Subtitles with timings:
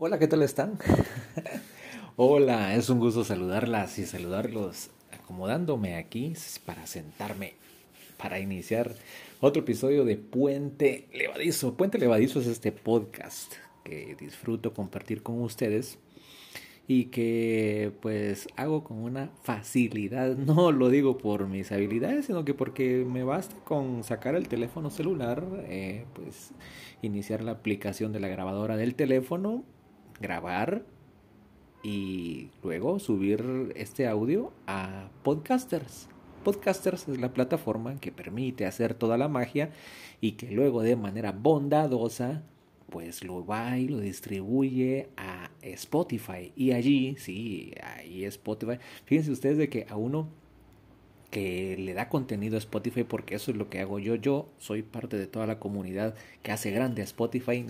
[0.00, 0.78] Hola, ¿qué tal están?
[2.16, 7.54] Hola, es un gusto saludarlas y saludarlos acomodándome aquí para sentarme
[8.16, 8.94] para iniciar
[9.40, 11.76] otro episodio de Puente Levadizo.
[11.76, 15.98] Puente Levadizo es este podcast que disfruto compartir con ustedes
[16.86, 20.36] y que pues hago con una facilidad.
[20.36, 24.90] No lo digo por mis habilidades, sino que porque me basta con sacar el teléfono
[24.90, 26.52] celular, eh, pues
[27.02, 29.64] iniciar la aplicación de la grabadora del teléfono
[30.20, 30.84] grabar
[31.82, 36.08] y luego subir este audio a Podcasters.
[36.44, 39.70] Podcasters es la plataforma que permite hacer toda la magia
[40.20, 42.42] y que luego de manera bondadosa
[42.90, 46.52] pues lo va y lo distribuye a Spotify.
[46.56, 48.78] Y allí, sí, ahí Spotify.
[49.04, 50.28] Fíjense ustedes de que a uno
[51.30, 54.14] que le da contenido a Spotify, porque eso es lo que hago yo.
[54.14, 57.66] Yo soy parte de toda la comunidad que hace grande Spotify.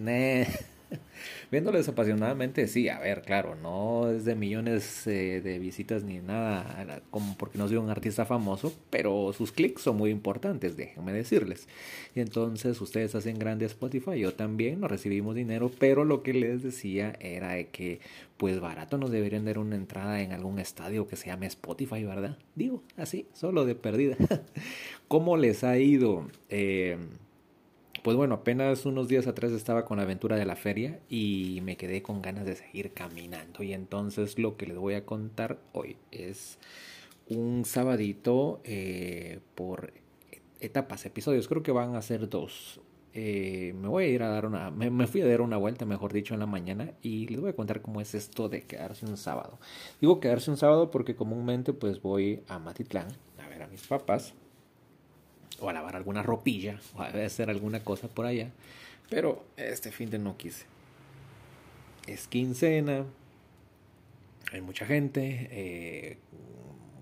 [1.51, 7.03] Viéndolo desapasionadamente, sí, a ver, claro, no es de millones eh, de visitas ni nada,
[7.11, 11.69] como porque no soy un artista famoso, pero sus clics son muy importantes, déjenme decirles.
[12.15, 16.63] Y entonces ustedes hacen grande Spotify, yo también, no recibimos dinero, pero lo que les
[16.63, 18.01] decía era que,
[18.37, 22.39] pues barato nos deberían dar una entrada en algún estadio que se llame Spotify, ¿verdad?
[22.55, 24.17] Digo, así, solo de perdida.
[25.09, 26.29] ¿Cómo les ha ido?
[26.49, 26.99] Eh,
[28.03, 31.77] pues bueno, apenas unos días atrás estaba con la aventura de la feria y me
[31.77, 33.63] quedé con ganas de seguir caminando.
[33.63, 36.59] Y entonces lo que les voy a contar hoy es
[37.29, 39.93] un sabadito eh, por
[40.61, 41.49] etapas, episodios.
[41.49, 42.81] Creo que van a ser dos.
[43.15, 45.85] Eh, me voy a ir a dar una, me, me, fui a dar una vuelta,
[45.85, 49.07] mejor dicho, en la mañana y les voy a contar cómo es esto de quedarse
[49.07, 49.59] un sábado.
[50.01, 54.35] Digo quedarse un sábado porque comúnmente pues voy a Matitlán a ver a mis papás
[55.61, 58.51] o a lavar alguna ropilla, o a hacer alguna cosa por allá.
[59.11, 60.67] Pero este fin de no quise.
[62.07, 63.05] Es quincena,
[64.53, 66.17] hay mucha gente, eh,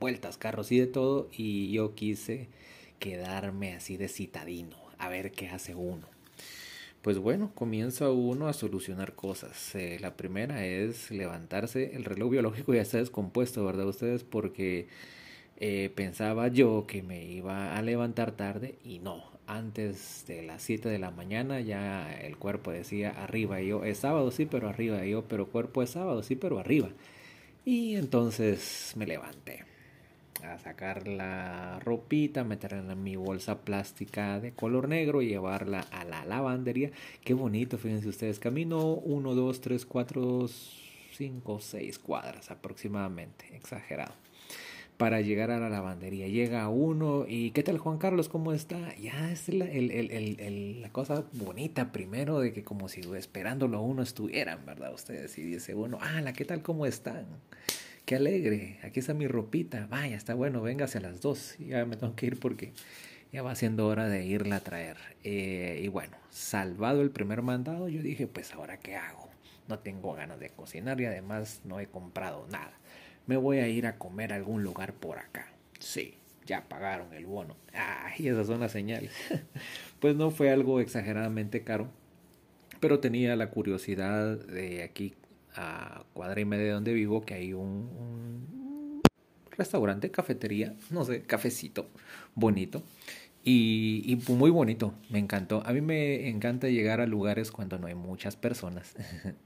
[0.01, 2.49] vueltas, carros y de todo, y yo quise
[2.99, 6.09] quedarme así de citadino, a ver qué hace uno.
[7.03, 9.77] Pues bueno, comienza uno a solucionar cosas.
[9.77, 11.95] Eh, la primera es levantarse.
[11.95, 13.87] El reloj biológico ya está descompuesto, ¿verdad?
[13.87, 14.89] Ustedes porque
[15.59, 20.89] eh, pensaba yo que me iba a levantar tarde y no, antes de las 7
[20.89, 25.05] de la mañana ya el cuerpo decía arriba y yo, es sábado sí, pero arriba
[25.05, 26.91] y yo, pero cuerpo es sábado sí, pero arriba.
[27.65, 29.65] Y entonces me levanté
[30.45, 36.05] a sacar la ropita, meterla en mi bolsa plástica de color negro y llevarla a
[36.05, 36.91] la lavandería.
[37.25, 40.49] Qué bonito, fíjense ustedes, camino 1, 2, 3, 4,
[41.13, 44.26] 5, 6 cuadras aproximadamente, exagerado
[44.97, 46.27] para llegar a la lavandería.
[46.29, 48.29] Llega uno y ¿qué tal Juan Carlos?
[48.29, 48.95] ¿Cómo está?
[48.97, 53.83] Ya es la, el, el, el, la cosa bonita primero de que como si esperándolo
[53.83, 54.95] uno estuvieran, ¿verdad?
[54.95, 56.63] Ustedes y dice uno, ah, ¿qué tal?
[56.63, 57.27] ¿Cómo están?
[58.05, 61.97] Qué alegre, aquí está mi ropita, vaya, está bueno, véngase a las dos, ya me
[61.97, 62.73] tengo que ir porque
[63.33, 64.97] ya va siendo hora de irla a traer.
[65.25, 69.29] Eh, y bueno, salvado el primer mandado, yo dije, pues ahora qué hago,
[69.67, 72.79] no tengo ganas de cocinar y además no he comprado nada
[73.27, 75.53] me voy a ir a comer a algún lugar por acá.
[75.79, 76.15] Sí,
[76.47, 77.57] ya pagaron el bono.
[77.73, 79.13] Ay, esas son las señales.
[80.01, 81.89] pues no fue algo exageradamente caro,
[82.81, 85.15] pero tenía la curiosidad de aquí
[85.55, 89.03] a cuadra y media de donde vivo que hay un, un
[89.51, 91.89] restaurante, cafetería, no sé, cafecito
[92.35, 92.83] bonito
[93.49, 95.63] y, y, muy bonito, me encantó.
[95.65, 98.97] A mí me encanta llegar a lugares cuando no hay muchas personas.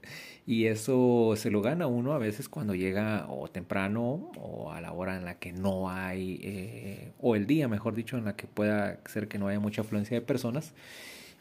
[0.47, 4.91] y eso se lo gana uno a veces cuando llega o temprano o a la
[4.91, 8.47] hora en la que no hay, eh, o el día, mejor dicho, en la que
[8.47, 10.73] pueda ser que no haya mucha afluencia de personas.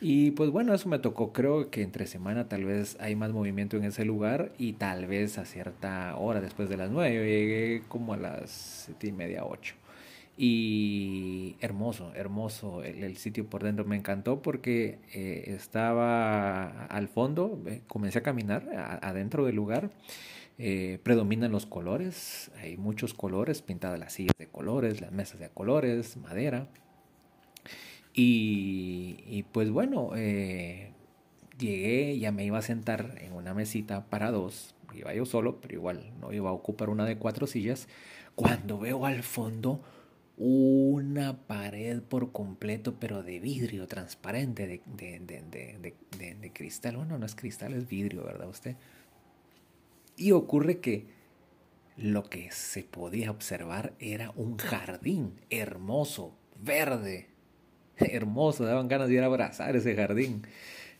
[0.03, 1.32] Y pues bueno, eso me tocó.
[1.32, 5.38] Creo que entre semana tal vez hay más movimiento en ese lugar y tal vez
[5.38, 7.15] a cierta hora después de las nueve.
[7.15, 8.50] Yo llegué como a las
[8.84, 9.79] siete y media, ocho.
[10.43, 13.84] Y hermoso, hermoso el, sitio por dentro.
[13.84, 18.66] Me encantó porque eh, estaba al fondo, eh, comencé a caminar
[19.03, 19.91] adentro del lugar.
[20.57, 25.51] Eh, predominan los colores, hay muchos colores, pintadas las sillas de colores, las mesas de
[25.51, 26.69] colores, madera.
[28.15, 30.13] Y, y pues bueno,
[31.59, 35.75] llegué, ya me iba a sentar en una mesita para dos, iba yo solo, pero
[35.75, 37.89] igual no iba a ocupar una de cuatro sillas,
[38.34, 39.83] cuando veo al fondo
[40.42, 46.97] una pared por completo, pero de vidrio transparente, de, de, de, de, cristal.
[46.97, 48.77] Bueno, no es cristal, es vidrio, ¿verdad usted?
[50.16, 51.09] Y ocurre que
[51.98, 57.28] lo que se podía observar era un jardín hermoso, verde,
[57.98, 60.47] hermoso, daban ganas de ir a abrazar ese jardín.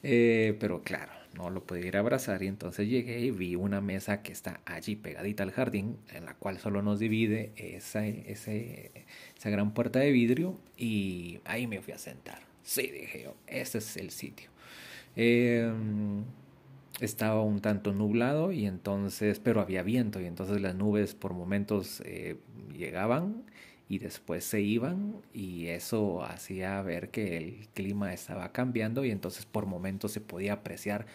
[0.03, 3.81] Eh, pero claro, no lo podía ir a abrazar y entonces llegué y vi una
[3.81, 9.51] mesa que está allí pegadita al jardín, en la cual solo nos divide esa, esa
[9.51, 12.43] gran puerta de vidrio y ahí me fui a sentar.
[12.63, 14.51] Sí, dije yo, ese es el sitio.
[15.17, 16.25] Em,
[17.01, 22.03] estaba un tanto nublado y entonces, pero había viento y entonces las nubes por momentos
[22.05, 22.37] eh,
[22.77, 23.45] llegaban
[23.91, 29.47] y después se iban y eso hacía ver que el clima estaba cambiando y entonces
[29.47, 31.07] por momentos se podía apreciar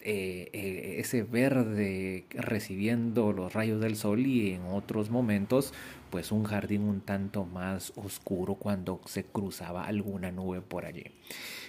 [0.00, 5.72] eh, eh, ese verde recibiendo los rayos del sol y en otros momentos
[6.10, 11.04] pues un jardín un tanto más oscuro cuando se cruzaba alguna nube por allí.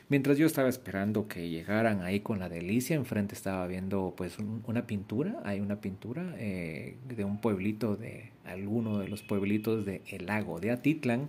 [0.09, 4.87] Mientras yo estaba esperando que llegaran ahí con la delicia, enfrente estaba viendo pues una
[4.87, 10.25] pintura, hay una pintura eh, de un pueblito de alguno de los pueblitos del el
[10.25, 11.27] lago de Atitlán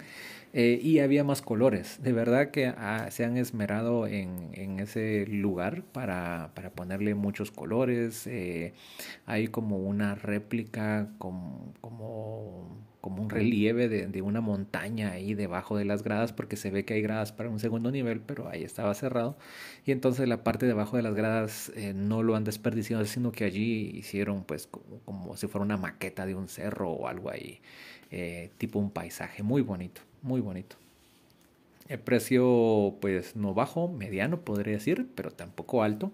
[0.53, 2.03] eh, y había más colores.
[2.03, 7.51] De verdad que ah, se han esmerado en, en ese lugar para, para, ponerle muchos
[7.51, 8.27] colores.
[8.27, 8.73] Eh,
[9.27, 15.77] hay como una réplica como, como como un relieve de, de, una montaña ahí debajo
[15.77, 18.65] de las gradas, porque se ve que hay gradas para un segundo nivel, pero ahí
[18.65, 19.39] estaba cerrado.
[19.85, 23.45] Y entonces la parte debajo de las gradas eh, no lo han desperdiciado, sino que
[23.45, 27.61] allí hicieron pues como, si fuera una maqueta de un cerro o algo ahí,
[28.11, 30.77] eh, tipo un paisaje muy bonito, muy bonito.
[31.89, 36.13] El precio pues no bajo, mediano podría decir, pero tampoco alto.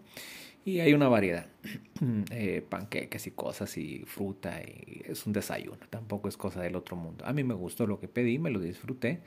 [0.64, 1.46] Y hay una variedad,
[2.30, 6.96] eh, panqueques y cosas y fruta y es un desayuno, tampoco es cosa del otro
[6.96, 7.24] mundo.
[7.26, 9.20] A mí me gustó lo que pedí, me lo disfruté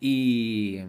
[0.00, 0.80] y,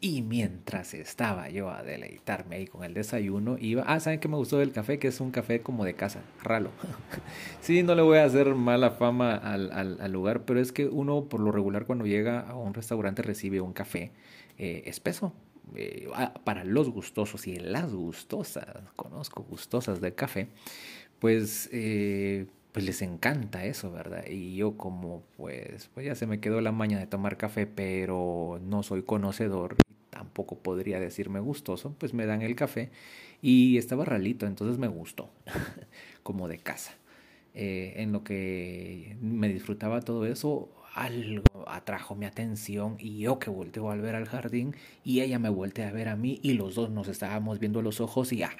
[0.00, 4.36] y mientras estaba yo a deleitarme ahí con el desayuno, iba, ah, ¿saben qué me
[4.36, 4.98] gustó del café?
[4.98, 6.70] Que es un café como de casa, ralo.
[7.60, 10.86] sí, no le voy a hacer mala fama al, al, al, lugar, pero es que
[10.86, 14.12] uno por lo regular cuando llega a un restaurante recibe un café
[14.56, 15.32] eh, espeso,
[15.74, 20.48] eh, ah, para los gustosos y las gustosas, conozco gustosas del café,
[21.18, 24.24] pues, eh, pues les encanta eso, ¿verdad?
[24.30, 28.60] Y yo como pues, pues ya se me quedó la maña de tomar café, pero
[28.62, 29.76] no soy conocedor
[30.38, 32.90] tampoco podría decirme gustoso, pues me dan el café
[33.42, 35.30] y estaba ralito, entonces me gustó,
[36.22, 36.92] como de casa.
[37.54, 43.50] Eh, en lo que me disfrutaba todo eso, algo atrajo mi atención y yo que
[43.50, 46.76] volteo al ver al jardín y ella me voltea a ver a mí y los
[46.76, 48.56] dos nos estábamos viendo los ojos y ah,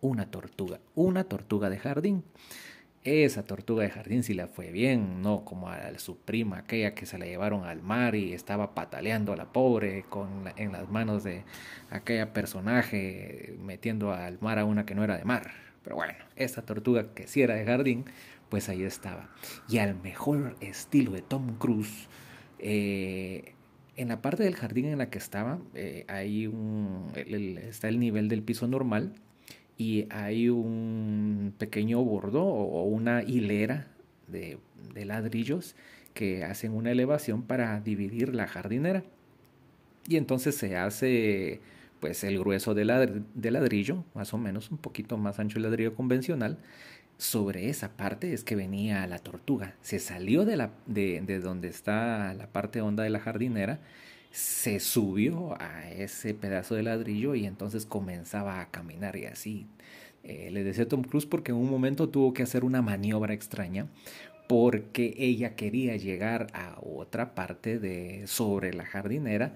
[0.00, 2.24] una tortuga, una tortuga de jardín.
[3.02, 7.06] Esa tortuga de jardín sí la fue bien, no como a su prima, aquella que
[7.06, 11.24] se la llevaron al mar y estaba pataleando a la pobre con en las manos
[11.24, 11.44] de
[11.88, 15.50] aquella personaje metiendo al mar a una que no era de mar.
[15.82, 18.04] Pero bueno, esta tortuga que sí era de jardín,
[18.50, 19.30] pues ahí estaba.
[19.66, 22.06] Y al mejor estilo de Tom Cruise,
[22.58, 23.54] eh,
[23.96, 28.28] en la parte del jardín en la que estaba, eh, hay un, está el nivel
[28.28, 29.14] del piso normal
[29.80, 33.86] y hay un pequeño bordo o una hilera
[34.26, 34.58] de,
[34.94, 35.74] ladrillos
[36.12, 39.04] que hacen una elevación para dividir la jardinera.
[40.06, 41.62] Y entonces se hace
[41.98, 46.58] pues el grueso de ladrillo, más o menos un poquito más ancho el ladrillo convencional,
[47.16, 49.76] sobre esa parte es que venía la tortuga.
[49.80, 53.80] Se salió de, la, de, de, donde está la parte honda de la jardinera,
[54.30, 59.66] se subió a ese pedazo de ladrillo y entonces comenzaba a caminar y así.
[60.22, 63.86] Eh, le decía Tom Cruise porque en un momento tuvo que hacer una maniobra extraña
[64.48, 69.54] porque ella quería llegar a otra parte de sobre la jardinera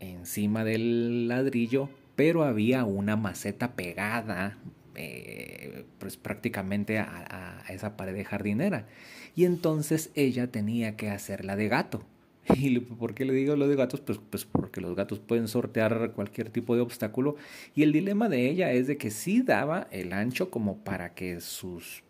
[0.00, 4.58] encima del ladrillo pero había una maceta pegada
[4.94, 8.86] eh, pues prácticamente a, esa pared de jardinera.
[9.34, 12.02] Y entonces ella tenía que hacerla de gato.
[12.56, 14.00] ¿Y por qué le digo lo de gatos?
[14.00, 17.36] Pues, pues porque los gatos pueden sortear cualquier tipo de obstáculo.
[17.74, 21.40] Y el dilema de ella es de que sí daba el ancho como para que
[21.40, 22.02] sus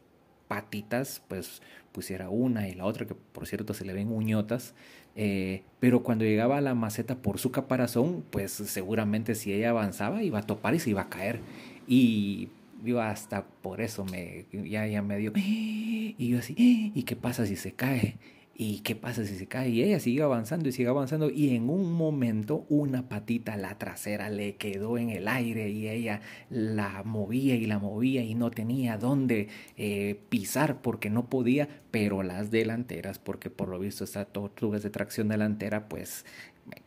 [0.49, 1.61] patitas pues
[1.93, 4.75] pusiera una y la otra, que por cierto se le ven uñotas,
[5.17, 10.23] eh, pero cuando llegaba a la maceta por su caparazón, pues seguramente si ella avanzaba
[10.23, 11.41] iba a topar y se iba a caer.
[11.89, 12.51] Y
[12.85, 16.55] yo hasta por eso me, ya, ya me dio, y yo así,
[16.95, 18.19] ¿y qué pasa si se cae?
[18.59, 19.69] ¿Y qué pasa si se cae?
[19.69, 24.31] Y ella sigue avanzando y sigue avanzando y en un momento una patita, la trasera,
[24.31, 28.97] le quedó en el aire y ella la movía y la movía y no tenía
[28.97, 34.79] dónde eh, pisar porque no podía, pero las delanteras, porque por lo visto esta tortuga
[34.79, 36.25] de tracción delantera, pues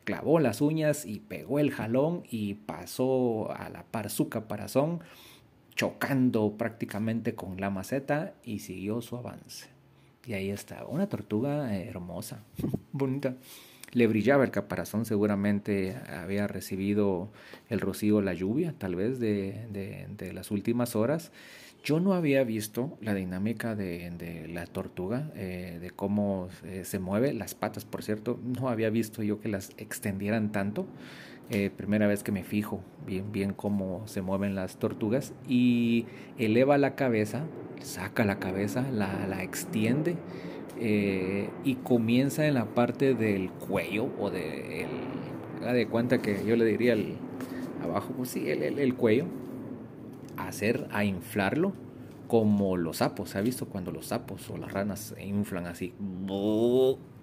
[0.05, 5.01] clavó las uñas y pegó el jalón y pasó a la par su caparazón
[5.75, 9.78] chocando prácticamente con la maceta y siguió su avance.
[10.29, 12.43] Y ahí está, una tortuga hermosa,
[12.91, 13.33] bonita.
[13.93, 17.31] le brillaba el caparazón, seguramente había recibido
[17.67, 21.31] el rocío, la lluvia, tal vez de, de, las últimas horas.
[21.83, 26.99] Yo no había visto la dinámica de, de la tortuga, eh, de cómo eh, se
[26.99, 30.85] mueve, las patas, por cierto, no había visto yo que las extendieran tanto.
[31.51, 36.05] Eh, primera vez que me fijo bien, bien cómo se mueven las tortugas y
[36.37, 37.43] eleva la cabeza,
[37.81, 40.15] saca la cabeza, la, la extiende
[40.81, 46.55] eh, y comienza en la parte del cuello o de el, de cuenta que yo
[46.55, 47.15] le diría el,
[47.83, 49.25] abajo, pues sí, el, el, cuello,
[50.37, 51.73] a hacer, a inflarlo
[52.27, 53.31] como los sapos.
[53.31, 55.93] ¿Se ha visto cuando los sapos o las ranas inflan así?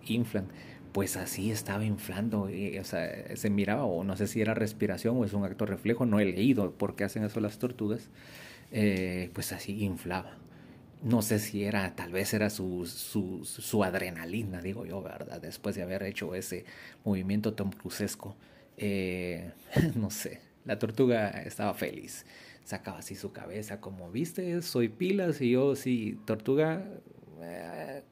[0.06, 0.49] Inflan.
[0.96, 2.44] Pues así estaba inflando.
[2.44, 6.06] o sea, se miraba, o no sé si era respiración o es un acto reflejo,
[6.06, 8.08] no he leído por qué hacen eso las tortugas.
[8.72, 10.38] Eh, pues así inflaba
[11.02, 15.38] no sé si era, tal vez era su, su, su, adrenalina, digo yo, ¿verdad?
[15.38, 16.64] Después de haber hecho ese
[17.04, 18.34] movimiento Crucesco.
[18.78, 19.50] Eh,
[19.96, 22.24] no sé, la tortuga estaba feliz.
[22.64, 26.82] Sacaba así su cabeza, como viste, soy pilas y yo, sí, tortuga,
[27.42, 28.02] eh,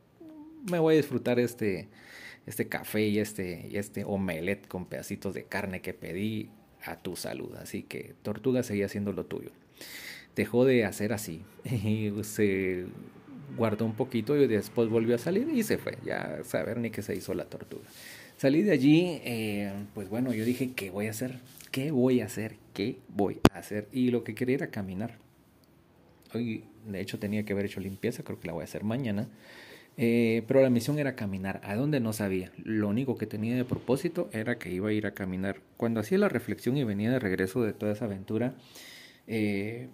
[0.71, 1.89] me voy a disfrutar este,
[2.47, 6.51] este café y este, y este omelette con pedacitos de carne que pedí
[6.85, 7.55] a tu salud.
[7.57, 9.51] Así que tortuga seguía haciendo lo tuyo
[10.37, 12.87] dejó de hacer así y se
[13.57, 17.03] guardó un poquito y después volvió a salir y se fue, ya saber ni qué
[17.03, 17.85] se hizo la tortuga.
[18.37, 21.39] Salí de allí, eh, pues bueno, yo dije, ¿qué voy a hacer?
[21.71, 22.57] ¿Qué voy a hacer?
[22.73, 23.87] ¿Qué voy a hacer?
[23.93, 25.19] Y lo que quería era caminar.
[26.35, 29.29] Hoy, de hecho, tenía que haber hecho limpieza, creo que la voy a hacer mañana.
[29.97, 32.51] Eh, pero la misión era caminar, a dónde no sabía.
[32.65, 35.61] Lo único que tenía de propósito era que iba a ir a caminar.
[35.77, 38.55] Cuando hacía la reflexión y venía de regreso de toda esa aventura,
[39.27, 39.89] eh,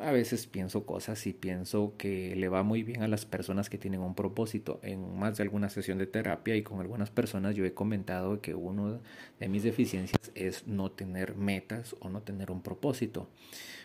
[0.00, 3.78] a veces pienso cosas y pienso que le va muy bien a las personas que
[3.78, 4.80] tienen un propósito.
[4.82, 8.54] En más de alguna sesión de terapia y con algunas personas yo he comentado que
[8.54, 9.00] uno
[9.38, 13.28] de mis deficiencias es no tener metas o no tener un propósito.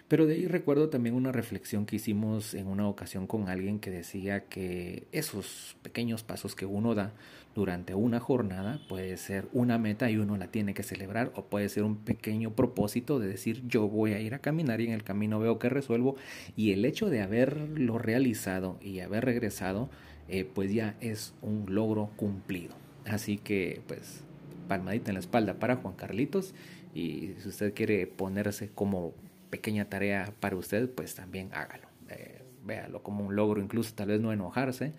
[0.07, 3.89] Pero de ahí recuerdo también una reflexión que hicimos en una ocasión con alguien que
[3.89, 7.13] decía que esos pequeños pasos que uno da
[7.55, 11.69] durante una jornada puede ser una meta y uno la tiene que celebrar o puede
[11.69, 15.03] ser un pequeño propósito de decir yo voy a ir a caminar y en el
[15.03, 16.17] camino veo que resuelvo
[16.55, 19.89] y el hecho de haberlo realizado y haber regresado
[20.27, 22.75] eh, pues ya es un logro cumplido.
[23.05, 24.21] Así que pues
[24.67, 26.53] palmadita en la espalda para Juan Carlitos
[26.93, 29.13] y si usted quiere ponerse como
[29.49, 31.87] pequeña tarea para usted, pues también hágalo.
[32.09, 34.93] Eh, véalo como un logro, incluso tal vez no enojarse,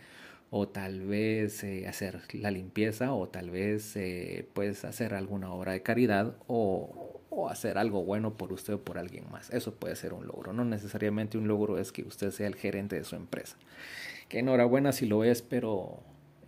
[0.50, 5.72] o tal vez eh, hacer la limpieza, o tal vez eh, pues hacer alguna obra
[5.72, 9.50] de caridad, o, o, hacer algo bueno por usted o por alguien más.
[9.50, 10.52] Eso puede ser un logro.
[10.52, 13.56] No necesariamente un logro es que usted sea el gerente de su empresa.
[14.28, 16.00] Que enhorabuena si lo es, pero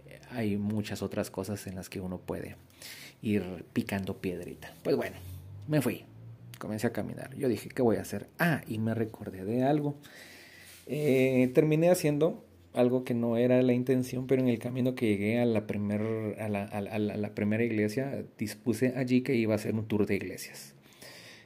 [0.06, 2.56] eh, hay muchas otras cosas en las que uno puede
[3.20, 4.72] ir picando piedrita.
[4.82, 5.16] Pues bueno,
[5.66, 6.04] me fui
[6.58, 7.34] comencé a caminar.
[7.36, 8.28] Yo dije, ¿qué voy a hacer?
[8.38, 9.96] Ah, y me recordé de algo.
[10.86, 15.40] Eh, terminé haciendo algo que no era la intención, pero en el camino que llegué
[15.40, 16.00] a la, primer,
[16.40, 20.14] a la, a la, primera iglesia, dispuse allí que iba a hacer un tour de
[20.14, 20.74] iglesias.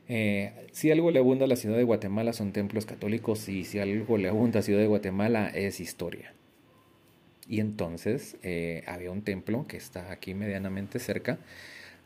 [0.09, 3.79] Eh, si algo le abunda a la ciudad de Guatemala son templos católicos y si
[3.79, 6.35] algo le abunda a la ciudad de Guatemala es historia.
[7.49, 11.39] Y entonces eh, había un templo que está aquí medianamente cerca,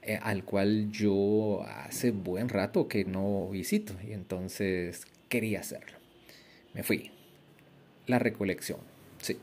[0.06, 5.98] eh, al cual yo hace buen rato que no visito y entonces quería hacerlo.
[6.75, 7.10] Me fui.
[8.06, 8.78] La recolección,
[9.20, 9.36] sí.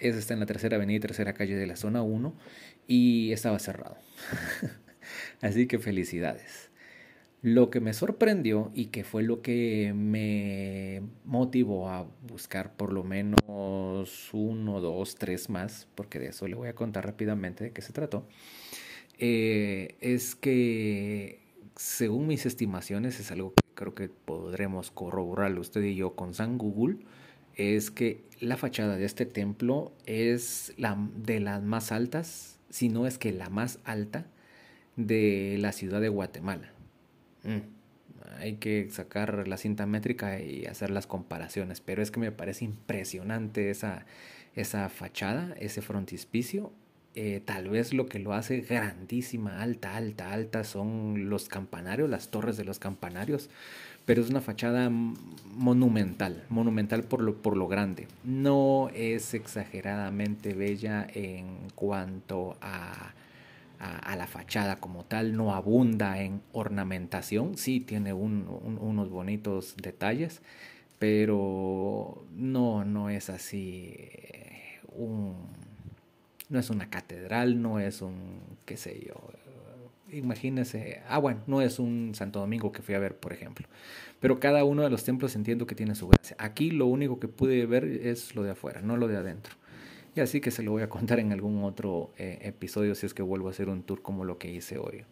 [0.00, 2.32] Esa está en la tercera avenida y tercera calle de la zona 1
[2.86, 3.98] y estaba cerrado.
[5.42, 6.70] Así que felicidades.
[7.42, 13.04] Lo que me sorprendió y que fue lo que me motivó a buscar por lo
[13.04, 17.82] menos uno, dos, tres más, porque de eso le voy a contar rápidamente de qué
[17.82, 18.26] se trató,
[19.18, 21.40] eh, es que
[21.78, 26.58] según mis estimaciones, es algo que creo que podremos corroborarlo usted y yo con San
[26.58, 26.98] Google,
[27.54, 33.06] es que la fachada de este templo es la de las más altas, si no
[33.06, 34.26] es que la más alta
[34.96, 36.72] de la ciudad de Guatemala.
[37.44, 42.32] Mm, hay que sacar la cinta métrica y hacer las comparaciones, pero es que me
[42.32, 44.04] parece impresionante esa,
[44.54, 46.72] esa fachada, ese frontispicio
[47.14, 52.30] eh, tal vez lo que lo hace grandísima, alta, alta, alta son los campanarios, las
[52.30, 53.50] torres de los campanarios,
[54.04, 58.06] pero es una fachada monumental, monumental por lo, por lo grande.
[58.24, 63.12] No es exageradamente bella en cuanto a,
[63.78, 70.40] a, la fachada como tal, no abunda en ornamentación, sí tiene unos bonitos detalles,
[70.98, 75.57] pero no, no es así eh, un
[76.48, 79.14] No es una catedral, no es un, qué sé yo,
[80.12, 83.66] imagínese, ah bueno, no es un Santo Domingo que fui a ver, por ejemplo.
[84.20, 86.36] Pero cada uno de los templos entiendo que tiene su gracia.
[86.38, 89.54] Aquí lo único que pude ver es lo de afuera, no lo de adentro.
[90.16, 93.14] Y así que se lo voy a contar en algún otro eh, episodio si es
[93.14, 95.04] que vuelvo a hacer un tour como lo que hice hoy.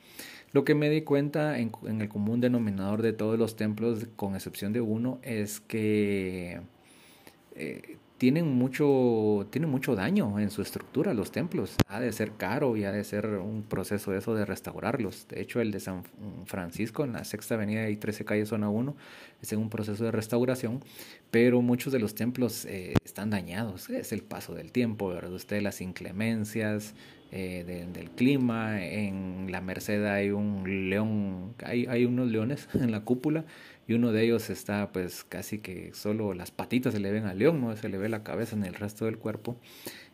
[0.53, 4.35] Lo que me di cuenta en, en el común denominador de todos los templos, con
[4.35, 6.61] excepción de uno, es que
[7.55, 11.77] eh, tienen mucho, tienen mucho daño en su estructura los templos.
[11.89, 15.29] Ha de ser caro y ha de ser un proceso eso de restaurarlos.
[15.29, 16.03] De hecho, el de San
[16.47, 18.97] Francisco en la Sexta Avenida y 13 Calle Zona 1
[19.43, 20.83] es en un proceso de restauración,
[21.31, 23.91] pero muchos de los templos eh, están dañados.
[23.91, 25.33] Es el paso del tiempo, ¿verdad?
[25.33, 26.95] Usted las inclemencias
[27.33, 28.83] eh, del clima.
[28.83, 33.45] En la Merced hay un león, hay, hay unos leones en la cúpula
[33.89, 37.39] y uno de ellos está pues casi que solo las patitas se le ven al
[37.39, 39.57] león, no se le ve la cabeza en el resto del cuerpo.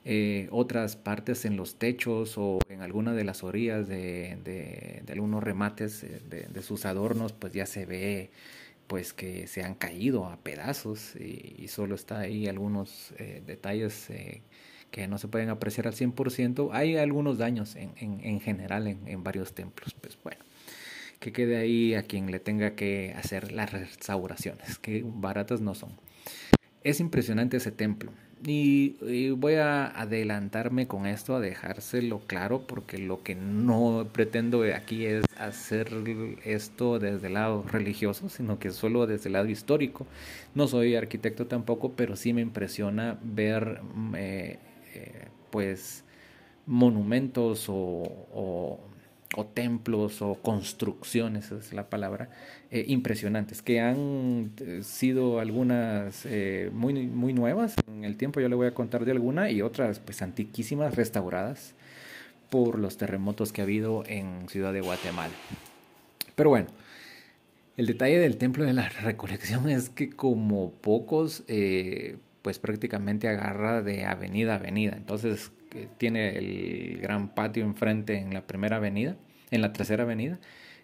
[0.05, 5.45] Eh, otras partes en los techos o en alguna de las orillas de, de, algunos
[5.45, 8.31] remates eh, de, sus adornos pues ya se ve
[8.89, 14.11] pues que se han caído a pedazos y, solo está ahí algunos eh, detalles
[14.93, 16.69] que no se pueden apreciar al 100%.
[16.73, 20.45] Hay algunos daños en, en, en general en, en varios templos, pues bueno
[21.23, 25.93] que quede ahí a quien le tenga que hacer las restauraciones, que baratas no son.
[26.83, 28.11] Es impresionante ese templo.
[28.45, 35.07] Y, voy a adelantarme con esto, a dejárselo claro, porque lo que no pretendo aquí
[35.07, 35.93] es hacer
[36.45, 40.09] esto desde el lado religioso, sino que solo desde el lado histórico.
[40.57, 44.59] No soy arquitecto tampoco, pero sí me impresiona ver, mm, eh,
[44.95, 46.05] eh, pues,
[46.67, 48.81] monumentos o
[49.37, 52.29] o templos o construcciones, esa es la palabra,
[52.71, 56.27] eh, impresionantes, que han eh, sido algunas
[56.73, 59.99] muy, muy nuevas en el tiempo, yo le voy a contar de alguna, y otras
[59.99, 61.75] pues antiquísimas, restauradas
[62.51, 65.33] por los terremotos que ha habido en Ciudad de Guatemala.
[66.35, 66.69] Pero bueno,
[67.77, 71.45] el detalle del templo de la recolección es que como pocos,
[72.43, 75.53] pues prácticamente agarra de avenida a avenida, entonces
[75.99, 79.17] tiene el gran patio enfrente en la primera avenida,
[79.51, 80.39] en la tercera avenida,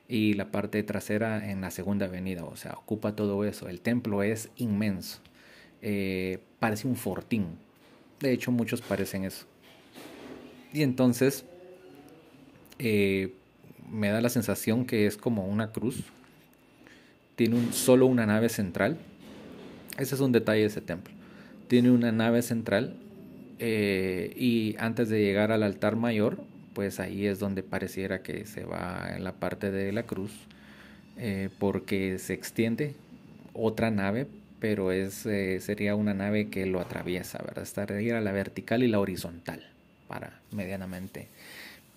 [0.08, 2.44] y la parte trasera en la segunda avenida.
[2.44, 3.68] O sea, ocupa todo eso.
[3.68, 5.18] El templo es inmenso.
[5.82, 7.58] Eh, parece un fortín.
[8.20, 9.44] De hecho, muchos parecen eso.
[10.72, 11.44] Y entonces
[12.78, 13.34] eh,
[13.90, 16.02] me da la sensación que es como una cruz.
[17.36, 18.96] Tiene un, solo una nave central.
[19.98, 21.17] Ese es un detalle de ese templo.
[21.68, 22.96] Tiene una nave central
[23.58, 26.38] eh, y antes de llegar al altar mayor,
[26.72, 30.32] pues ahí es donde pareciera que se va en la parte de la cruz,
[31.18, 32.94] eh, porque se extiende
[33.52, 34.26] otra nave,
[34.60, 37.64] pero es, eh, sería una nave que lo atraviesa, ¿verdad?
[37.64, 39.68] Estaría la vertical y la horizontal
[40.06, 41.28] para medianamente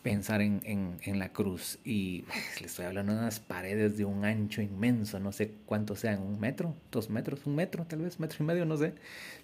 [0.02, 1.80] pensar en, en, en, la cruz.
[1.86, 2.26] Y
[2.60, 6.40] le estoy hablando de unas paredes de un ancho inmenso, no sé cuánto sean, un
[6.40, 8.94] metro, dos metros, un metro, tal vez, metro y medio, no sé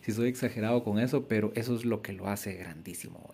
[0.02, 3.30] si soy exagerado con eso, pero eso es lo que lo hace grandísimo.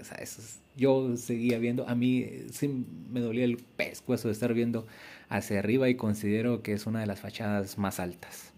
[0.00, 0.42] O sea, eso
[0.76, 4.86] yo seguía viendo, a mí sí me dolía el pescuezo de estar viendo
[5.28, 8.52] hacia arriba y considero que es una de las fachadas más altas.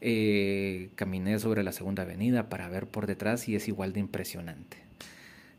[0.00, 4.87] Eh, caminé sobre la segunda avenida para ver por detrás y es igual de impresionante.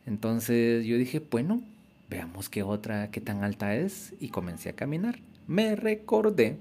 [0.05, 1.61] Entonces yo dije, bueno,
[2.09, 5.19] veamos qué otra, qué tan alta es y comencé a caminar.
[5.47, 6.57] Me recordé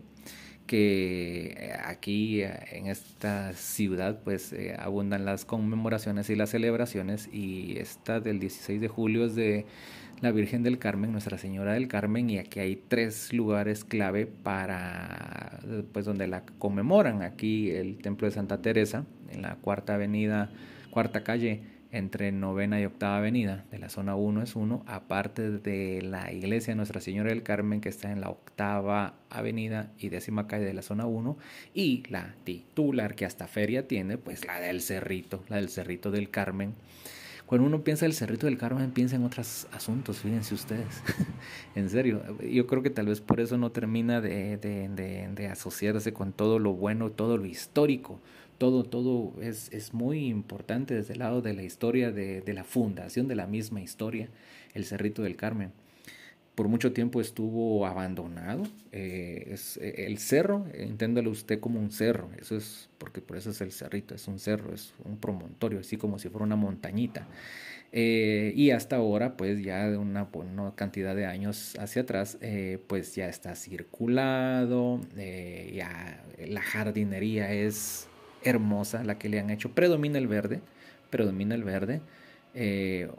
[0.69, 7.29] que eh, aquí eh, en esta ciudad pues eh, abundan las conmemoraciones y las celebraciones
[7.33, 9.65] y esta del 16 de julio es de
[10.21, 15.59] la Virgen del Carmen, Nuestra Señora del Carmen y aquí hay tres lugares clave para
[15.93, 17.23] pues donde la conmemoran.
[17.23, 20.51] Aquí el Templo de Santa Teresa en la cuarta avenida,
[20.91, 26.03] cuarta calle entre novena y octava avenida de la zona 1 es uno, aparte de
[26.03, 30.65] la iglesia Nuestra Señora del Carmen que está en la octava avenida y décima calle
[30.65, 31.39] de la zona 1
[31.75, 36.31] y la titular que hasta feria tiene, pues la del Cerrito, la del Cerrito del
[36.31, 36.75] Carmen.
[37.47, 41.03] Cuando uno piensa el Cerrito del Carmen, piensa en otros asuntos, fíjense ustedes.
[41.75, 46.13] en serio, yo creo que tal vez por eso no termina de, de, de asociarse
[46.13, 48.21] con todo lo bueno, todo lo histórico
[48.59, 52.65] todo, todo es, es, muy importante desde el lado de la historia, de, de, la
[52.65, 54.29] fundación de la misma historia,
[54.75, 55.73] el Cerrito del Carmen.
[56.59, 58.65] Por mucho tiempo estuvo abandonado.
[58.91, 63.61] Eh, eh, el cerro, enténdalo usted como un cerro, eso es porque por eso es
[63.61, 67.29] el cerrito, es un cerro, es un promontorio, así como si fuera una montañita.
[67.93, 72.39] Eh, y hasta ahora, pues ya de una, una cantidad de años hacia atrás,
[72.89, 78.08] pues ya está circulado, ya la jardinería es
[78.43, 79.73] hermosa la que le han hecho.
[79.73, 80.61] Predomina el verde,
[81.11, 82.01] predomina el verde.
[82.55, 83.11] Eh,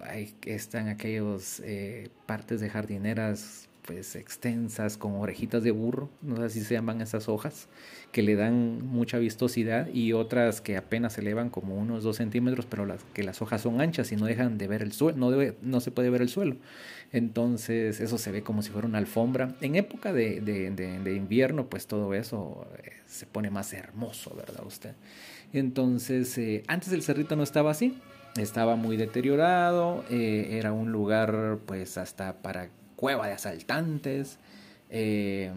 [0.00, 6.50] hay, están aquellos eh, partes de jardineras pues extensas con orejitas de burro, no sé
[6.50, 7.68] si se llaman esas hojas,
[8.12, 12.66] que le dan mucha vistosidad y otras que apenas se elevan como unos dos centímetros,
[12.66, 15.80] pero las, que las hojas son anchas y no dejan de ver el suelo, no,
[15.80, 16.56] se puede ver el suelo.
[17.12, 19.54] Entonces eso se ve como si fuera una alfombra.
[19.62, 24.92] En época de, invierno, pues todo eso eh, se pone más hermoso, ¿verdad usted?
[25.54, 27.96] Entonces, eh, antes el cerrito no estaba así,
[28.36, 34.38] estaba muy deteriorado, eh, era un lugar pues hasta para cueva de asaltantes.
[34.90, 35.52] Eh,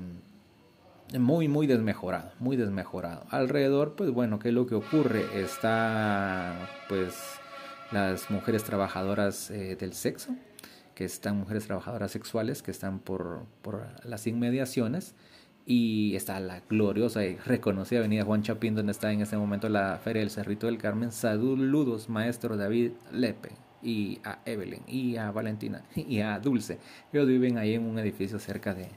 [1.19, 3.25] muy, muy desmejorado, muy desmejorado.
[3.31, 5.25] Alrededor, pues bueno, ¿qué es lo que ocurre?
[5.41, 7.15] Está, pues,
[7.91, 10.35] las mujeres trabajadoras eh, del sexo,
[10.93, 15.15] que están mujeres trabajadoras sexuales, que están por, por las inmediaciones.
[15.65, 19.99] Y está la gloriosa y reconocida avenida Juan Chapín, donde está en este momento la
[20.03, 21.11] Feria del Cerrito del Carmen.
[21.11, 26.79] Saludos, maestro David Lepe y a Evelyn y a Valentina y a Dulce.
[27.11, 28.89] Ellos viven ahí en un edificio cerca de,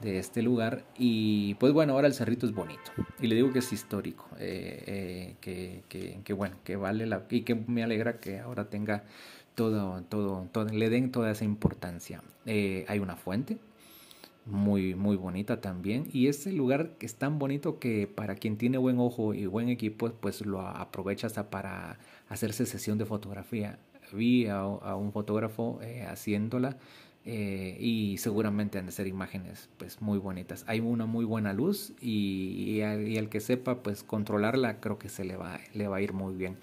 [0.00, 3.58] de este lugar y pues bueno, ahora el cerrito es bonito y le digo que
[3.60, 8.18] es histórico, eh, eh, que, que, que, bueno, que vale la y que me alegra
[8.18, 9.04] que ahora tenga
[9.54, 12.22] todo, todo, todo le den toda esa importancia.
[12.46, 13.58] Eh, hay una fuente
[14.46, 18.98] muy, muy bonita también y este lugar es tan bonito que para quien tiene buen
[18.98, 23.78] ojo y buen equipo pues lo aprovecha hasta para hacerse sesión de fotografía
[24.12, 26.76] vi a, un fotógrafo eh, haciéndola
[27.24, 30.64] eh, y seguramente han de ser imágenes pues muy bonitas.
[30.66, 35.36] Hay una muy buena luz y, al, que sepa pues controlarla creo que se le
[35.36, 36.56] va, le va a ir muy bien.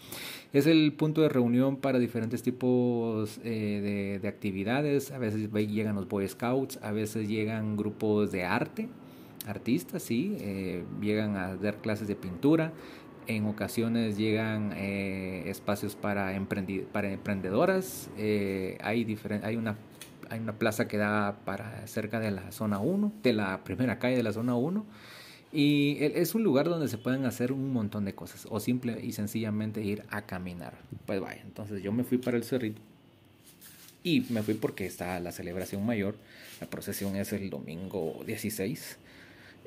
[0.53, 5.11] Es el punto de reunión para diferentes tipos eh, de, actividades.
[5.11, 8.89] A veces llegan los Boy Scouts, a veces llegan grupos de arte,
[9.45, 10.35] artistas, sí,
[10.99, 12.73] llegan a dar clases de pintura,
[13.27, 16.37] en ocasiones llegan eh, espacios para,
[16.91, 18.09] para emprendedoras.
[18.17, 19.77] Eh, hay, hay, una,
[20.29, 24.17] hay una plaza que da para cerca de la zona 1, de la primera calle
[24.17, 24.85] de la zona 1.
[25.51, 29.13] Y es un lugar donde se pueden hacer un montón de cosas o simple y
[29.13, 30.73] sencillamente ir a caminar.
[31.05, 32.81] Pues vaya, entonces yo me fui para el cerrito
[34.05, 36.15] y me fui porque está la celebración mayor.
[36.61, 38.97] La procesión es el domingo 16.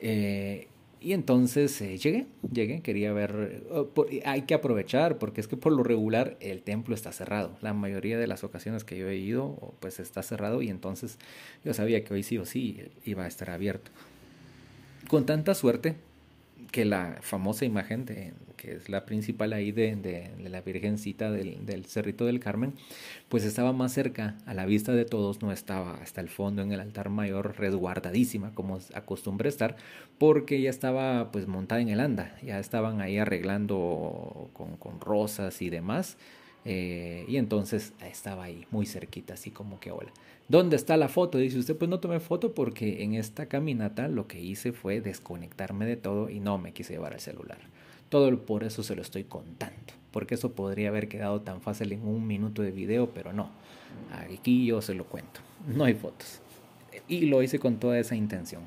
[0.01, 0.69] Eh,
[1.01, 3.63] y entonces eh, llegué, llegué, quería ver,
[4.11, 7.57] eh, hay que aprovechar porque es que por lo regular el templo está cerrado.
[7.61, 11.19] La mayoría de las ocasiones que yo he ido, pues está cerrado y entonces
[11.65, 13.91] yo sabía que hoy sí o sí iba a estar abierto.
[15.09, 15.97] Con tanta suerte
[16.71, 21.87] que la famosa imagen, que es la principal ahí de, de, la Virgencita del, del,
[21.87, 22.75] Cerrito del Carmen,
[23.29, 26.73] pues estaba más cerca a la vista de todos, no estaba hasta el fondo en
[26.73, 29.77] el altar mayor resguardadísima como acostumbra estar,
[30.19, 35.63] porque ya estaba pues montada en el anda, ya estaban ahí arreglando con, con rosas
[35.63, 36.19] y demás.
[36.65, 40.13] Eh, y entonces estaba ahí, muy cerquita, así como que hola.
[40.49, 41.39] ¿Dónde está la foto?
[41.39, 45.87] Dice usted, pues no tomé foto porque en esta caminata lo que hice fue desconectarme
[45.87, 47.59] de todo y no me quise llevar el celular.
[48.09, 52.07] Todo por eso se lo estoy contando, porque eso podría haber quedado tan fácil en
[52.07, 53.51] un minuto de video, pero no.
[54.35, 56.41] Aquí yo se lo cuento, no hay fotos.
[57.07, 58.63] Y lo hice con toda esa intención.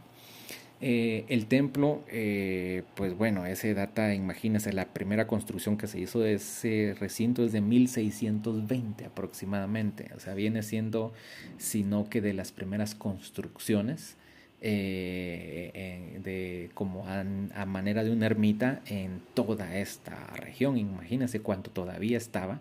[0.83, 6.19] Eh, el templo, eh, pues bueno, ese data, imagínense, la primera construcción que se hizo
[6.19, 10.09] de ese recinto es de 1620 aproximadamente.
[10.15, 11.13] O sea, viene siendo,
[11.59, 14.17] sino que de las primeras construcciones,
[14.61, 20.77] eh, de, como a, manera de una ermita en toda esta región.
[20.77, 22.59] Imagínense cuánto todavía estaba.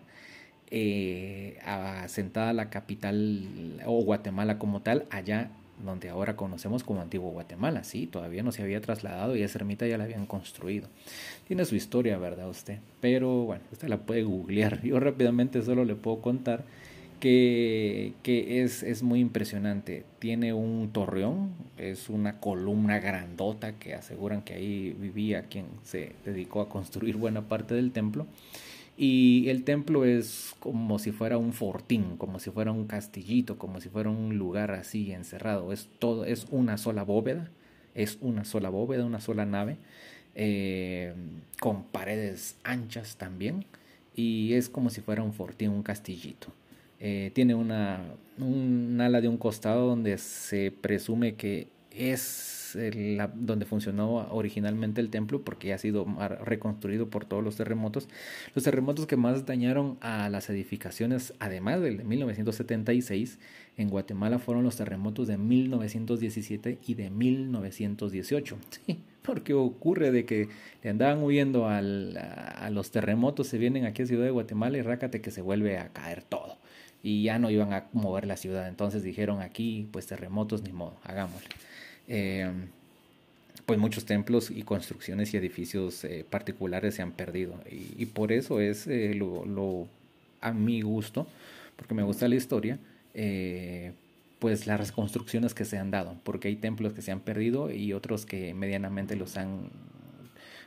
[1.65, 5.51] asentada la capital o Guatemala como tal allá
[5.85, 9.87] donde ahora conocemos como Antiguo Guatemala, sí, todavía no se había trasladado y esa ermita
[9.87, 10.89] ya la habían construido.
[11.47, 12.79] Tiene su historia, ¿verdad usted?
[13.01, 14.83] Pero bueno, usted la puede googlear.
[14.85, 16.65] Yo rápidamente solo le puedo contar
[17.21, 20.05] que, que es, es, muy impresionante.
[20.19, 26.63] Tiene un torreón, es una columna grandota que aseguran que ahí vivía quien se dedicó
[26.63, 28.27] a construir buena parte del templo.
[29.03, 33.81] Y el templo es como si fuera un fortín, como si fuera un castillito, como
[33.81, 35.73] si fuera un lugar así encerrado.
[35.73, 37.51] Es todo, es una sola bóveda,
[37.95, 39.79] es una sola bóveda, una sola nave,
[40.35, 41.15] eh,
[41.61, 43.65] con paredes anchas también.
[44.15, 46.49] Y es como si fuera un fortín, un castillito.
[46.99, 48.03] Eh, tiene una,
[48.37, 52.60] un ala de un costado donde se presume que es
[53.35, 56.07] donde funcionó originalmente el templo porque ya ha sido
[56.43, 58.09] reconstruido por todos los terremotos.
[58.55, 63.39] Los terremotos que más dañaron a las edificaciones, además del de 1976,
[63.77, 68.59] en Guatemala fueron los terremotos de 1917 y de 1918.
[68.87, 70.49] Sí, porque ocurre de que
[70.83, 74.83] le andaban huyendo al, a, los terremotos, se vienen aquí a Ciudad de Guatemala y
[74.83, 76.57] rácate que se vuelve a caer todo.
[77.03, 78.69] Y ya no iban a mover la ciudad.
[78.69, 81.49] Entonces dijeron aquí, pues terremotos, ni modo, hagámosle.
[82.11, 82.51] Eh,
[83.71, 87.55] pues muchos templos y construcciones y edificios eh, particulares se han perdido.
[87.71, 89.87] Y, por eso es eh, lo,
[90.41, 91.29] a mi gusto,
[91.77, 92.81] porque me gusta la historia,
[93.15, 93.93] eh,
[94.41, 97.93] pues las reconstrucciones que se han dado, porque hay templos que se han perdido y
[97.93, 99.71] otros que medianamente los han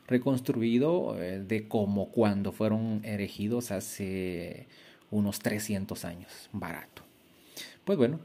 [0.07, 4.65] reconstruido de como cuando fueron erigidos hace
[5.11, 7.01] unos 300 años, barato.
[7.83, 8.21] Pues bueno,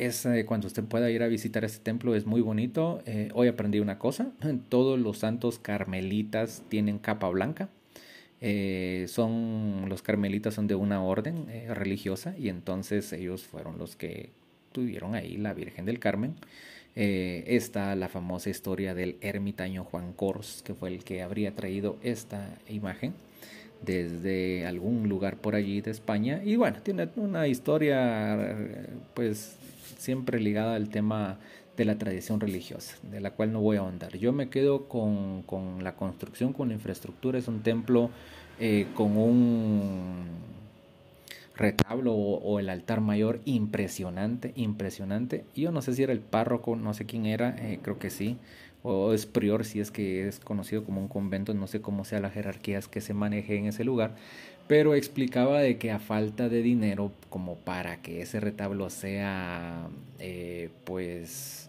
[0.00, 3.02] es eh, cuando usted pueda ir a visitar este templo, es muy bonito.
[3.04, 4.32] Eh, hoy aprendí una cosa,
[4.70, 7.68] todos los santos carmelitas tienen capa blanca.
[8.40, 14.30] Eh, son los carmelitas son de una orden religiosa y entonces ellos fueron los que
[14.72, 16.36] tuvieron ahí la Virgen del Carmen.
[16.94, 22.58] está la famosa historia del ermitaño Juan Cors, que fue el que habría traído esta
[22.68, 23.12] imagen
[23.82, 26.40] desde algún lugar por allí de España.
[26.42, 28.56] Y bueno, tiene una historia
[29.14, 29.59] pues
[29.98, 31.38] siempre ligada al tema
[31.76, 34.16] de la tradición religiosa, de la cual no voy a ahondar.
[34.16, 37.38] Yo me quedo con, con la construcción, con la infraestructura.
[37.38, 38.10] Es un templo
[38.58, 40.26] eh, con un
[41.54, 45.44] retablo o, el altar mayor impresionante, impresionante.
[45.54, 48.36] Yo no sé si era el párroco, no sé quién era, eh, creo que sí,
[48.82, 52.20] o es prior si es que es conocido como un convento, no sé cómo sea
[52.20, 54.14] las jerarquías que se maneje en ese lugar,
[54.70, 59.88] pero explicaba de que a falta de dinero como para que ese retablo sea
[60.20, 61.68] eh, pues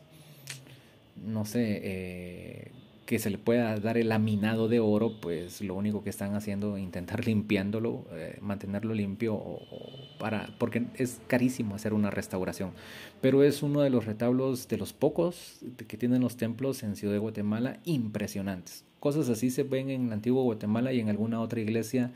[1.15, 2.71] no sé eh,
[3.07, 6.77] que se le pueda dar el laminado de oro pues lo único que están haciendo
[6.77, 9.57] es intentar limpiándolo eh, mantenerlo limpio
[10.19, 12.69] para porque es carísimo hacer una restauración.
[13.19, 17.15] Pero es uno de los retablos de los pocos que tienen los templos en Ciudad
[17.15, 18.85] de Guatemala impresionantes.
[18.99, 22.11] Cosas así se ven en antiguo Guatemala y en alguna otra iglesia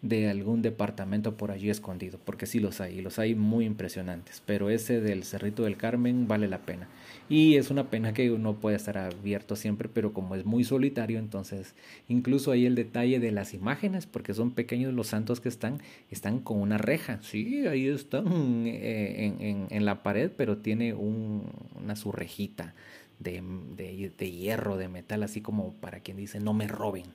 [0.00, 4.42] de algún departamento por allí escondido, porque sí los hay, y los hay muy impresionantes,
[4.46, 6.88] pero ese del Cerrito del Carmen vale la pena.
[7.28, 11.18] Y es una pena que uno puede estar abierto siempre, pero como es muy solitario,
[11.18, 11.74] entonces
[12.06, 15.80] incluso ahí el detalle de las imágenes, porque son pequeños los santos que están,
[16.10, 22.74] están con una reja, sí, ahí están eh, en, la pared, pero tiene una surrejita
[23.18, 23.42] de,
[23.76, 27.06] de, hierro, de metal, así como para quien dice no me roben.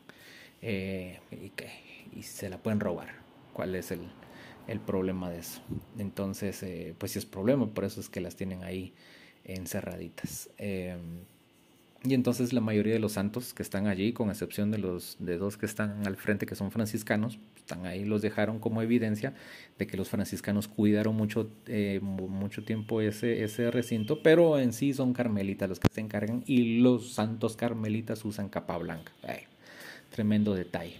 [0.65, 1.67] Eh, y que
[2.15, 3.10] y se la pueden robar.
[3.54, 4.02] ¿Cuál es el,
[4.67, 5.62] el problema de eso?
[5.97, 8.93] Entonces, eh, pues sí es problema, por eso es que las tienen ahí
[9.45, 10.49] encerraditas.
[10.58, 11.26] Em,
[12.06, 15.38] y entonces la mayoría de los santos que están allí, con excepción de los de
[15.38, 19.34] dos que están al frente, que son franciscanos, están ahí, los dejaron como evidencia
[19.78, 24.93] de que los franciscanos cuidaron mucho, eh, mucho tiempo ese, ese recinto, pero en sí
[24.93, 29.13] son carmelitas los que se encargan y los santos carmelitas usan capa blanca.
[30.12, 30.99] tremendo detalle.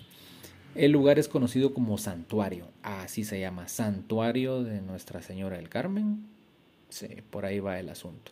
[0.76, 6.26] El lugar es conocido como santuario, así se llama, santuario de Nuestra Señora del Carmen.
[6.90, 8.32] Sí, por ahí va el asunto.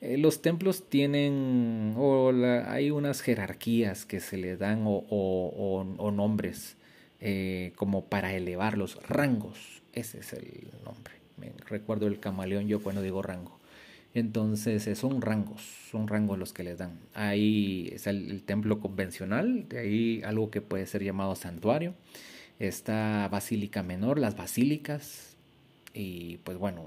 [0.00, 2.30] Eh, los templos tienen, o
[2.66, 6.76] hay unas jerarquías que se le dan o, nombres
[7.20, 11.14] eh, como para elevarlos, rangos, ese es el nombre.
[11.36, 13.57] Me recuerdo el camaleón yo cuando digo rango.
[14.14, 16.98] Entonces eh, son rangos, son rangos los que les dan.
[17.14, 21.94] Ahí es el, templo convencional, ahí algo que puede ser llamado santuario.
[22.58, 25.36] Está Basílica Menor, las basílicas,
[25.94, 26.82] y pues bueno,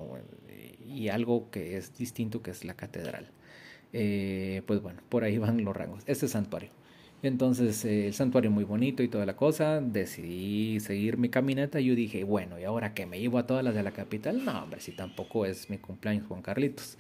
[0.87, 3.27] y algo que es distinto que es la catedral.
[3.93, 6.03] Eh, pues bueno, por ahí van los rangos.
[6.07, 6.69] Este es santuario.
[7.23, 11.85] Entonces eh, el santuario muy bonito y toda la cosa, decidí seguir mi caminata y
[11.85, 14.43] yo dije, bueno, ¿y ahora que me llevo a todas las de la capital?
[14.43, 16.97] No, hombre, si tampoco es mi cumpleaños Juan Carlitos.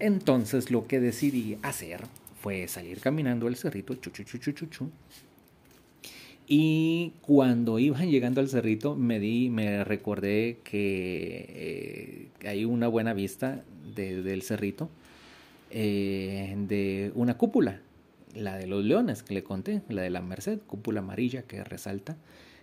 [0.00, 2.00] Entonces lo que decidí hacer
[2.40, 4.90] fue salir caminando el cerrito, chu, chu, chu, chu, chu,
[6.48, 13.14] Y cuando iban llegando al cerrito, me di, me recordé que eh, hay una buena
[13.14, 13.62] vista
[13.94, 14.88] del cerrito,
[15.70, 17.80] eh, de una cúpula
[18.34, 22.16] la de los leones que le conté, la de la Merced, cúpula amarilla que resalta.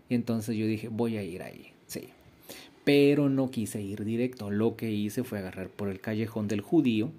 [0.09, 2.09] Y entonces yo dije, voy a ir ahí, sí.
[2.83, 4.49] Pero no quise ir directo.
[4.49, 7.11] Lo que hice fue agarrar por el callejón del judío,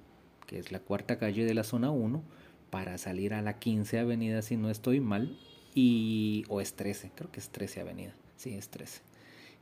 [0.46, 2.22] que es la cuarta calle de la zona 1,
[2.70, 5.36] para salir a la 15 avenida si no estoy mal.
[5.74, 8.14] Y, o es 13, creo que es 13 avenida.
[8.36, 9.02] Sí, es 13.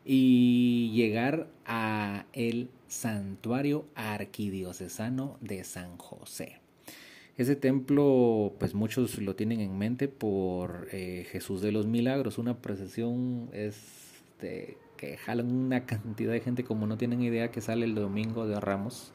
[0.05, 6.61] Y llegar a el santuario arquidiocesano de San José.
[7.37, 12.59] Ese templo, pues muchos lo tienen en mente por eh, Jesús de los Milagros, una
[12.63, 17.95] procesión este, que jalan una cantidad de gente como no tienen idea que sale el
[17.95, 19.13] domingo de Ramos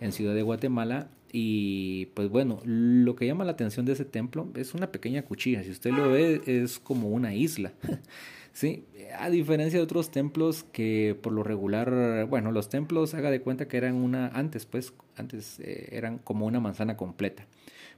[0.00, 4.48] en Ciudad de Guatemala Y pues bueno, lo que llama la atención de ese templo
[4.54, 5.62] es una pequeña cuchilla.
[5.62, 7.72] Si usted lo ve, es como una isla.
[8.52, 8.84] sí,
[9.18, 13.68] a diferencia de otros templos que por lo regular, bueno, los templos, haga de cuenta
[13.68, 17.46] que eran una, antes pues, antes eh, eran como una manzana completa.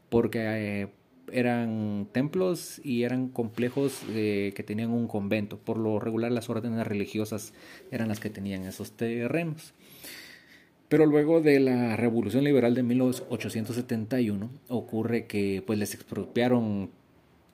[0.08, 0.88] Porque eh,
[1.32, 5.58] eran templos y eran complejos eh, que tenían un convento.
[5.58, 7.52] Por lo regular las órdenes religiosas
[7.90, 9.74] eran las que tenían esos terrenos.
[10.88, 16.90] Pero luego de la Revolución Liberal de 1871 ocurre que pues les expropiaron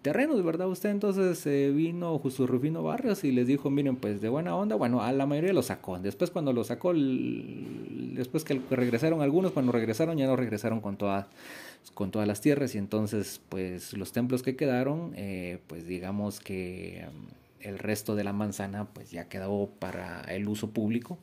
[0.02, 0.68] terrenos, ¿verdad?
[0.68, 4.76] Usted entonces eh, vino Justo Rufino Barrios y les dijo, miren, pues de buena onda,
[4.76, 5.98] bueno, a la mayoría lo sacó.
[5.98, 11.28] Después cuando lo sacó, después que regresaron algunos, cuando regresaron ya no regresaron con, toda,
[11.94, 17.06] con todas las tierras y entonces pues los templos que quedaron, eh, pues digamos que
[17.06, 21.18] mm, el resto de la manzana pues ya quedó para el uso público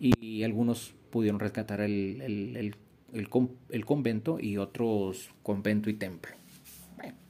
[0.00, 2.74] y algunos pudieron rescatar el, el,
[3.12, 6.32] el, convento y otros convento y templo.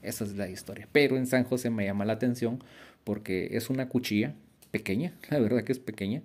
[0.05, 0.88] Esa es la historia.
[0.93, 2.62] Pero en San José me llama la atención
[3.05, 4.35] porque es una cuchilla
[4.71, 6.23] pequeña, la verdad que es pequeña,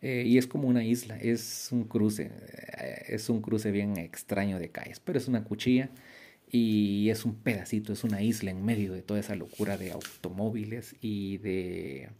[0.00, 2.30] eh, y es como una isla, es un cruce,
[2.78, 5.90] eh, es un cruce bien extraño de calles, pero es una cuchilla
[6.50, 10.96] y es un pedacito, es una isla en medio de toda esa locura de automóviles
[11.00, 12.10] y de,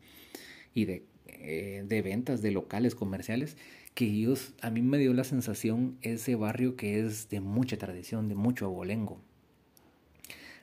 [0.74, 3.56] y de, eh, ventas de locales comerciales
[3.94, 8.28] que ellos, a mí me dio la sensación ese barrio que es de mucha tradición,
[8.28, 9.20] de mucho abolengo.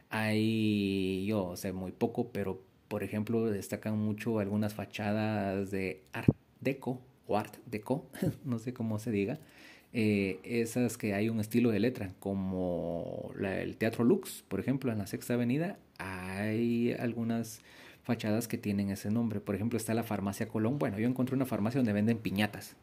[0.09, 6.99] Hay, yo sé muy poco, pero por ejemplo destacan mucho algunas fachadas de Art Deco
[7.27, 8.05] o Art Deco,
[8.45, 9.39] no sé cómo se diga,
[9.93, 14.97] eh, esas que hay un estilo de letra, como el Teatro Lux, por ejemplo, en
[14.99, 17.61] la Sexta Avenida, hay algunas
[18.03, 19.39] fachadas que tienen ese nombre.
[19.39, 20.79] Por ejemplo, está la Farmacia Colón.
[20.79, 22.75] Bueno, yo encontré una farmacia donde venden piñatas.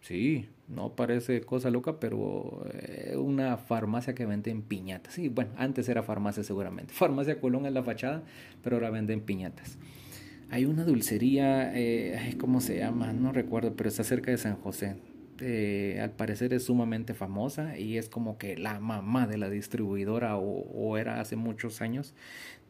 [0.00, 5.14] Sí, no parece cosa loca, pero eh, una farmacia que vende en piñatas.
[5.14, 6.94] Sí, bueno, antes era farmacia seguramente.
[6.94, 8.22] Farmacia Colón es la fachada,
[8.62, 9.78] pero ahora venden piñatas.
[10.50, 13.12] Hay una dulcería, eh, ¿cómo se llama?
[13.12, 14.96] No recuerdo, pero está cerca de San José.
[15.40, 20.38] Eh, al parecer es sumamente famosa y es como que la mamá de la distribuidora
[20.38, 22.14] o, o, era hace muchos años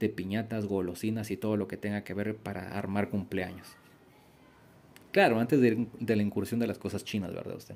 [0.00, 3.76] de piñatas, golosinas y todo lo que tenga que ver para armar cumpleaños.
[5.16, 7.74] Claro, antes de, la incursión de las cosas chinas, ¿verdad usted?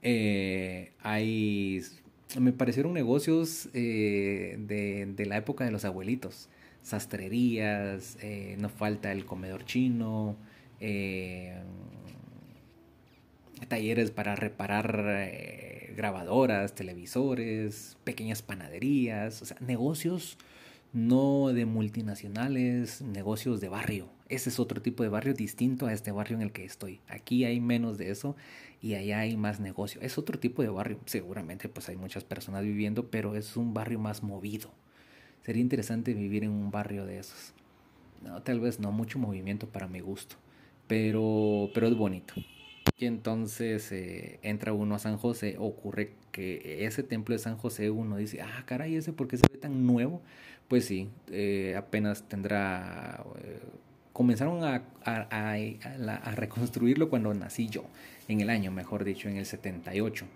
[0.00, 1.82] Eh, hay,
[2.38, 6.48] me parecieron negocios eh, de, la época de los abuelitos,
[6.82, 10.36] sastrerías, eh, no falta el comedor chino,
[13.68, 15.04] talleres para reparar
[15.94, 20.38] grabadoras, televisores, pequeñas panaderías, o sea, negocios
[20.92, 24.08] no de multinacionales, negocios de barrio.
[24.28, 27.00] Ese es otro tipo de barrio distinto a este barrio en el que estoy.
[27.08, 28.36] Aquí hay menos de eso
[28.80, 30.00] y allá hay más negocio.
[30.00, 30.98] Es otro tipo de barrio.
[31.06, 34.70] Seguramente pues hay muchas personas viviendo, pero es un barrio más movido.
[35.42, 37.54] Sería interesante vivir en un barrio de esos.
[38.22, 40.36] No, tal vez no mucho movimiento para mi gusto,
[40.86, 42.34] pero, pero es bonito.
[42.98, 47.88] Y entonces eh, entra uno a San José, ocurre que ese templo de San José
[47.88, 50.20] uno dice, ah, caray, ese por qué se ve tan nuevo
[50.70, 53.24] pues sí, eh, apenas tendrá...
[53.42, 53.58] Eh,
[54.12, 54.82] comenzaron a,
[56.36, 57.82] reconstruirlo cuando nací yo,
[58.28, 60.26] en el año, mejor dicho, en el 78.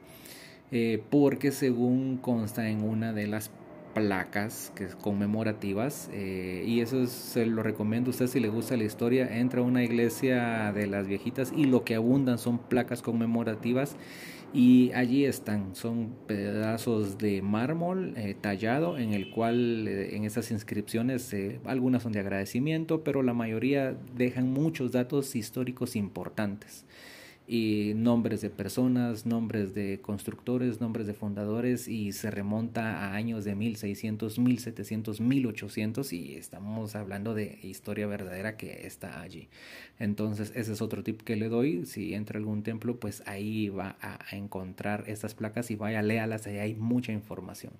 [0.72, 3.52] Eh, porque según consta en una de las
[3.94, 9.38] placas que conmemorativas y eso se lo recomiendo a usted si le gusta la historia
[9.38, 13.94] entra a una iglesia de las viejitas y lo que abundan son placas conmemorativas
[14.54, 20.52] y allí están, son pedazos de mármol eh, tallado en el cual eh, en esas
[20.52, 26.84] inscripciones eh, algunas son de agradecimiento, pero la mayoría dejan muchos datos históricos importantes
[27.46, 33.44] y nombres de personas, nombres de constructores, nombres de fundadores y se remonta a años
[33.44, 39.48] de 1600, 1700, 1800 y estamos hablando de historia verdadera que está allí.
[39.98, 43.68] Entonces ese es otro tip que le doy, si entra a algún templo pues ahí
[43.68, 47.74] va a encontrar estas placas y vaya, léalas, ahí hay mucha información.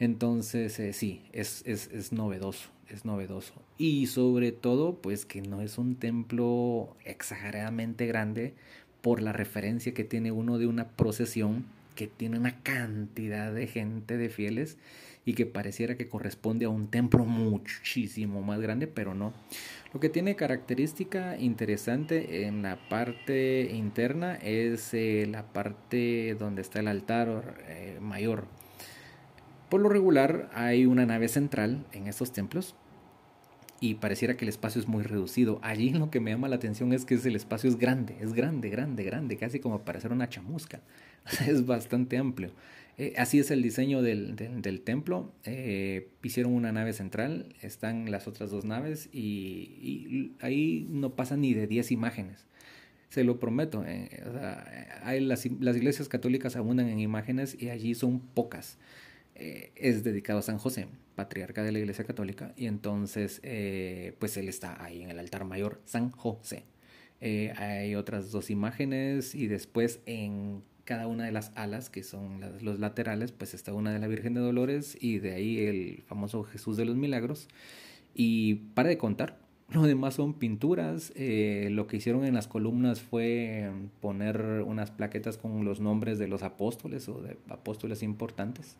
[0.00, 3.54] Entonces, sí, es, es, es, novedoso, es novedoso.
[3.78, 8.54] Y sobre todo, pues que no es un templo exageradamente grande
[9.00, 11.64] por la referencia que tiene uno de una procesión
[11.94, 14.78] que tiene una cantidad de gente, de fieles,
[15.24, 19.34] y que pareciera que corresponde a un templo muchísimo más grande, pero no.
[19.92, 26.80] Lo que tiene característica interesante en la parte interna es eh, la parte donde está
[26.80, 28.46] el altar eh, mayor.
[29.70, 32.74] Por lo regular hay una nave central en estos templos
[33.80, 35.58] y pareciera que el espacio es muy reducido.
[35.62, 38.68] Allí lo que me llama la atención es que el espacio es grande, es grande,
[38.68, 40.80] grande, grande, casi como para hacer una chamusca.
[41.46, 42.50] es bastante amplio.
[42.98, 45.32] Eh, así es el diseño del, templo.
[45.44, 51.54] Eh, hicieron una nave central, están las otras dos naves y, ahí no pasan ni
[51.54, 52.46] de 10 imágenes.
[53.08, 53.84] Se lo prometo.
[53.86, 54.22] Eh,
[55.02, 58.78] hay las, iglesias católicas abundan en imágenes y allí son pocas.
[59.40, 63.40] Es dedicado a San José, patriarca de la iglesia católica, y entonces
[64.18, 66.64] pues él está ahí en el altar mayor, San José.
[67.20, 72.80] hay otras dos imágenes y después en cada una de las alas, que son los
[72.80, 76.76] laterales, pues está una de la Virgen de Dolores y de ahí el famoso Jesús
[76.76, 77.46] de los Milagros.
[78.12, 79.38] Y para de contar,
[79.70, 81.12] lo demás son pinturas.
[81.14, 83.70] Eh, lo que hicieron en las columnas fue
[84.00, 88.76] poner unas plaquetas con los nombres de los apóstoles o de apóstoles importantes.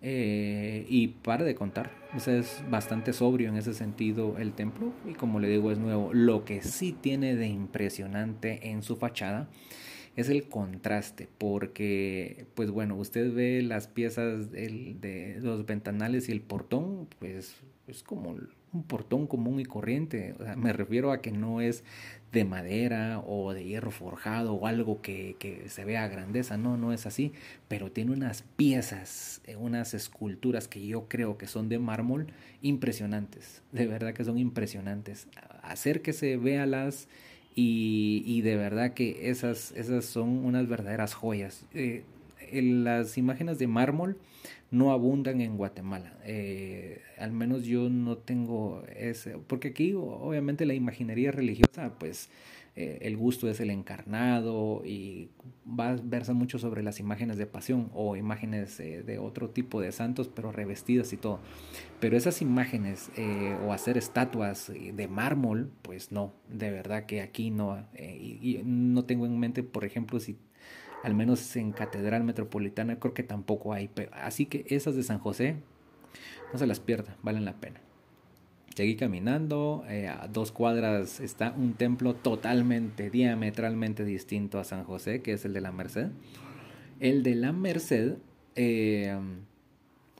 [0.00, 4.92] Eh, y para de contar, o sea, es bastante sobrio en ese sentido el templo
[5.04, 6.14] y como le digo es nuevo.
[6.14, 9.48] Lo que sí tiene de impresionante en su fachada
[10.16, 16.40] es el contraste, porque, pues bueno, usted ve las piezas de los ventanales y el
[16.40, 18.36] portón, pues es como
[18.72, 20.34] un portón común y corriente.
[20.56, 21.84] me refiero a que no es
[22.32, 26.92] de madera o de hierro forjado o algo que, que, se vea grandeza, no, no
[26.92, 27.32] es así,
[27.68, 32.26] pero tiene unas piezas, eh, unas esculturas que yo creo que son de mármol
[32.60, 35.26] impresionantes, de verdad que son impresionantes.
[35.62, 37.08] Acérquese, véalas
[37.54, 41.64] y, de verdad que esas, esas son unas verdaderas joyas.
[41.74, 42.04] Eh,
[42.52, 44.16] las imágenes de mármol
[44.70, 46.12] no abundan en Guatemala.
[46.24, 52.28] Eh, al menos yo no tengo ese, porque aquí obviamente la imaginería religiosa pues
[52.76, 55.30] eh, el gusto es el encarnado y
[55.66, 59.90] va, versa mucho sobre las imágenes de pasión o imágenes eh, de otro tipo de
[59.90, 61.40] santos, pero revestidas y todo.
[61.98, 63.10] Pero esas imágenes
[63.66, 67.84] o hacer estatuas de mármol, pues no, de verdad que aquí no.
[67.98, 70.36] y, no tengo en mente, por ejemplo, si
[71.02, 73.90] al menos en Catedral Metropolitana creo que tampoco hay.
[74.12, 75.56] así que esas de San José,
[76.52, 77.80] no se las pierda, valen la pena.
[78.74, 85.20] Seguí caminando, eh, a dos cuadras está un templo totalmente, diametralmente distinto a San José,
[85.20, 86.10] que es el de la Merced.
[87.00, 88.18] El de la Merced,
[88.54, 89.18] eh,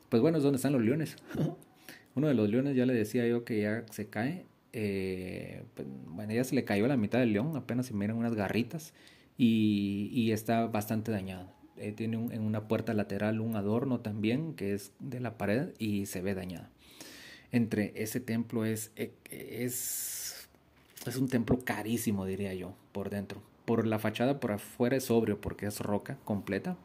[0.09, 1.17] pues bueno, es donde están los leones.
[2.17, 4.45] Uno de los leones ya le decía yo que ya se cae.
[4.73, 8.35] Eh, pues, bueno, ya se le cayó la mitad del león, apenas se miran unas
[8.35, 8.93] garritas
[9.39, 11.49] y, está bastante dañado.
[11.97, 16.21] tiene en una puerta lateral un adorno también que es de la pared y se
[16.21, 16.69] ve dañado
[17.53, 20.49] entre ese templo es, e, es,
[21.07, 23.41] es un templo carísimo, diría yo, por dentro.
[23.65, 26.77] Por la fachada, por afuera es sobrio porque es roca completa,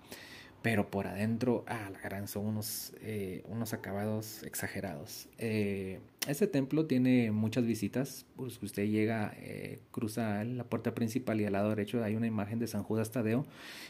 [0.64, 5.28] pero por adentro, ah, la gran, son unos, eh, unos acabados exagerados.
[5.38, 6.00] Eh,
[6.54, 11.70] templo tiene muchas visitas, pues usted llega, eh, cruza la puerta principal y al lado
[11.70, 13.46] derecho hay una imagen de San Judas Tadeo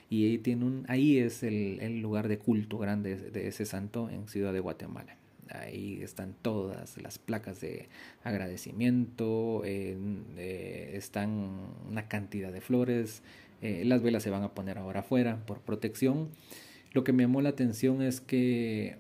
[0.10, 4.10] y ahí, tiene un, ahí es el, el lugar de culto grande de ese santo
[4.10, 5.16] en Ciudad de Guatemala.
[5.50, 7.88] Ahí están todas las placas de
[8.24, 9.96] agradecimiento, eh,
[10.96, 13.22] están una cantidad de flores,
[13.64, 16.28] eh, las velas se van a poner ahora afuera por protección.
[16.94, 18.98] Lo que me llamó la atención es que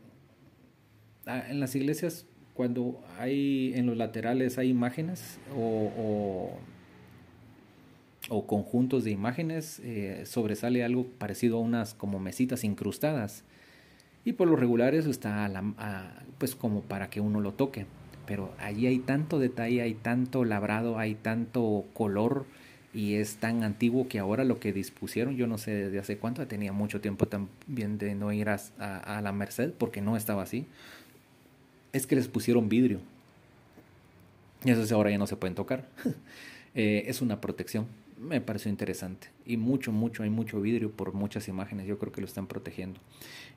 [1.25, 6.51] ah, en las iglesias cuando hay en los laterales hay imágenes o,
[8.29, 13.43] o, conjuntos de imágenes, eh, sobresale algo parecido a unas como mesitas incrustadas
[14.25, 15.51] y por lo regular eso está
[16.37, 17.85] pues como para que uno lo toque.
[18.25, 22.45] Pero allí hay tanto detalle, hay tanto labrado, hay tanto color
[22.93, 26.45] y es tan antiguo que ahora lo que dispusieron, yo no sé desde hace cuánto,
[26.47, 30.65] tenía mucho tiempo también de no ir a, a, la Merced porque no estaba así,
[31.91, 32.99] es que les pusieron vidrio.
[34.63, 35.87] Y eso ahora ya no se pueden tocar.
[36.75, 37.85] Eh, es una protección
[38.23, 39.27] me pareció interesante.
[39.45, 41.87] Y mucho, mucho, hay mucho vidrio por muchas imágenes.
[41.87, 42.99] Yo creo que lo están protegiendo.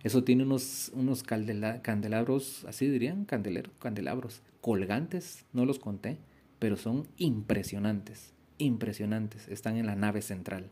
[0.03, 6.19] Eso tiene unos, unos candelabros, así dirían, candeleros, candelabros, colgantes, no los conté,
[6.59, 9.49] pero son impresionantes, impresionantes.
[9.49, 10.71] Están en la nave central.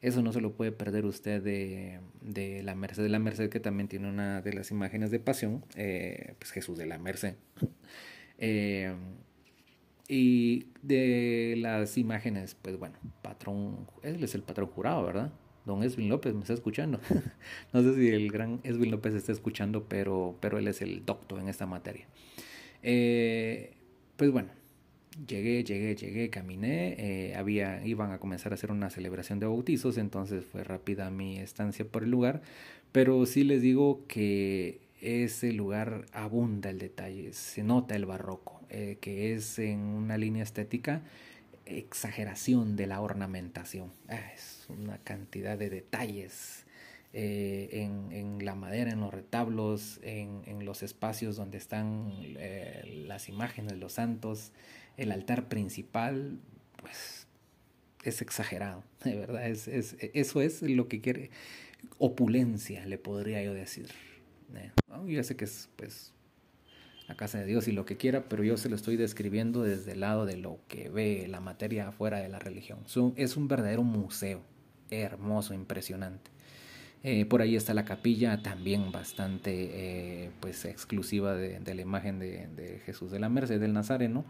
[0.00, 3.60] Eso no se lo puede perder usted de, de la Merced de la Merced, que
[3.60, 7.36] también tiene una de las imágenes de pasión, eh, pues Jesús de la Merced.
[8.38, 8.94] eh,
[10.08, 15.32] y de las imágenes, pues bueno, patrón, él es el patrón jurado, ¿verdad?
[15.64, 17.00] don Esvin López me está escuchando.
[17.72, 21.40] no sé si el gran Esvin López está escuchando, pero, pero él es el doctor
[21.40, 22.06] en esta materia.
[22.82, 23.74] Eh,
[24.16, 24.50] pues bueno,
[25.26, 26.94] llegué, llegué, llegué, caminé.
[26.98, 31.38] Eh, había, iban a comenzar a hacer una celebración de bautizos, entonces fue rápida mi
[31.38, 32.42] estancia por el lugar.
[32.92, 38.98] Pero sí les digo que ese lugar abunda el detalle, se nota el barroco, eh,
[39.00, 41.02] que es en una línea estética
[41.64, 43.90] exageración de la ornamentación.
[44.08, 46.64] Ah, es una cantidad de detalles
[47.12, 47.68] eh,
[48.10, 52.12] en, la madera, en los retablos, en, los espacios donde están
[53.06, 54.52] las imágenes los santos,
[54.96, 56.38] el altar principal,
[56.76, 57.26] pues
[58.04, 61.30] es exagerado, de verdad, es, eso es lo que quiere,
[61.98, 63.88] opulencia, le podría yo decir.
[64.54, 64.70] Eh,
[65.06, 66.12] yo sé que es pues
[67.08, 69.92] la casa de Dios y lo que quiera, pero yo se lo estoy describiendo desde
[69.92, 72.80] el lado de lo que ve la materia afuera de la religión.
[73.16, 74.42] Es un verdadero museo,
[74.90, 76.30] hermoso, impresionante.
[77.04, 82.80] Eh, por ahí está la capilla, también bastante eh, pues exclusiva de, la imagen de,
[82.86, 84.24] Jesús de la Merced del Nazareno.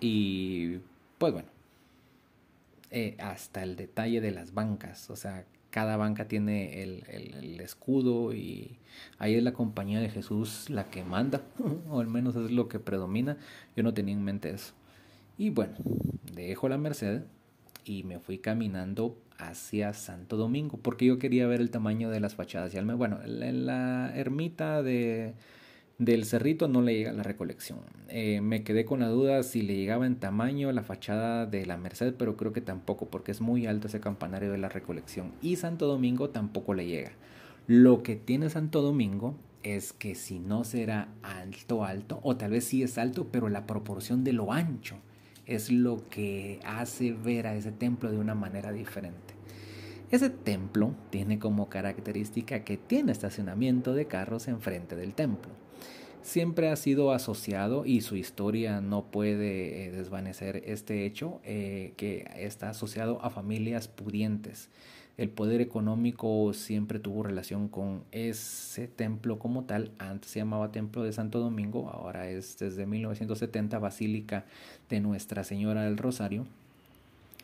[0.00, 0.78] Y
[1.18, 1.48] pues bueno,
[2.90, 8.78] eh, hasta el detalle de las bancas, o sea, cada banca tiene el, escudo y
[9.18, 11.42] ahí es la compañía de Jesús la que manda,
[11.90, 13.36] o al menos es lo que predomina.
[13.76, 14.72] Yo no tenía en mente eso.
[15.36, 15.74] Y bueno,
[16.34, 17.22] dejo la Merced
[17.84, 22.34] y me fui caminando hacia Santo Domingo porque yo quería ver el tamaño de las
[22.34, 22.74] fachadas.
[22.74, 25.34] Y al bueno, en la ermita de
[25.98, 27.80] del cerrito no le llega la recolección.
[28.08, 31.76] Eh, me quedé con la duda si le llegaba en tamaño la fachada de la
[31.76, 35.32] Merced, pero creo que tampoco, porque es muy alto ese campanario de la recolección.
[35.42, 37.12] Y Santo Domingo tampoco le llega.
[37.66, 39.34] Lo que tiene Santo Domingo
[39.64, 43.66] es que si no será alto, alto, o tal vez sí es alto, pero la
[43.66, 44.96] proporción de lo ancho
[45.46, 49.34] es lo que hace ver a ese templo de una manera diferente.
[50.12, 55.50] Ese templo tiene como característica que tiene estacionamiento de carros enfrente del templo
[56.22, 62.28] siempre ha sido asociado y su historia no puede eh, desvanecer este hecho eh, que
[62.36, 64.68] está asociado a familias pudientes.
[65.16, 69.90] El poder económico siempre tuvo relación con ese templo como tal.
[69.98, 74.44] Antes se llamaba Templo de Santo Domingo, ahora es desde 1970 Basílica
[74.88, 76.46] de Nuestra Señora del Rosario.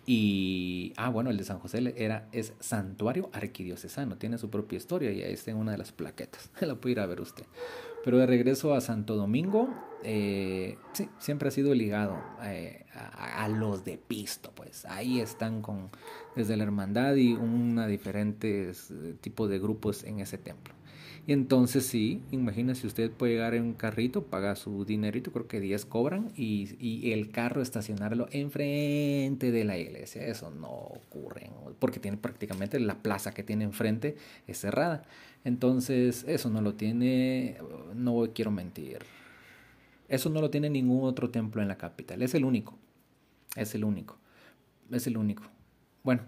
[0.06, 5.10] Y, ah, bueno, el de San José era, es santuario arquidiocesano, tiene su propia historia
[5.10, 6.50] y ahí está en una de las plaquetas.
[6.60, 7.44] La puede ir a ver usted.
[8.04, 9.70] Pero de regreso a Santo Domingo,
[10.02, 15.88] eh, sí, siempre ha sido ligado eh, a, los de Pisto, pues ahí están con
[16.36, 20.74] desde la hermandad y una diferentes eh, tipos de grupos en ese templo.
[21.26, 25.58] Y entonces sí, imagínese usted puede llegar en un carrito, paga su dinerito, creo que
[25.58, 30.26] 10 cobran, y, y, el carro estacionarlo enfrente de la iglesia.
[30.26, 35.04] Eso no ocurre, porque tiene prácticamente la plaza que tiene enfrente es cerrada.
[35.44, 37.58] Entonces, eso no lo tiene,
[37.94, 38.98] no quiero mentir.
[40.08, 42.22] Eso no lo tiene ningún otro templo en la capital.
[42.22, 42.78] Es el único.
[43.54, 44.18] Es el único.
[44.90, 45.44] Es el único.
[46.02, 46.22] Bueno,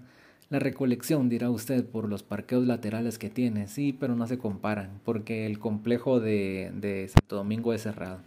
[0.51, 3.69] la recolección, dirá usted, por los parqueos laterales que tiene.
[3.69, 8.21] Sí, pero no se comparan, porque el complejo de, Santo Domingo es cerrado.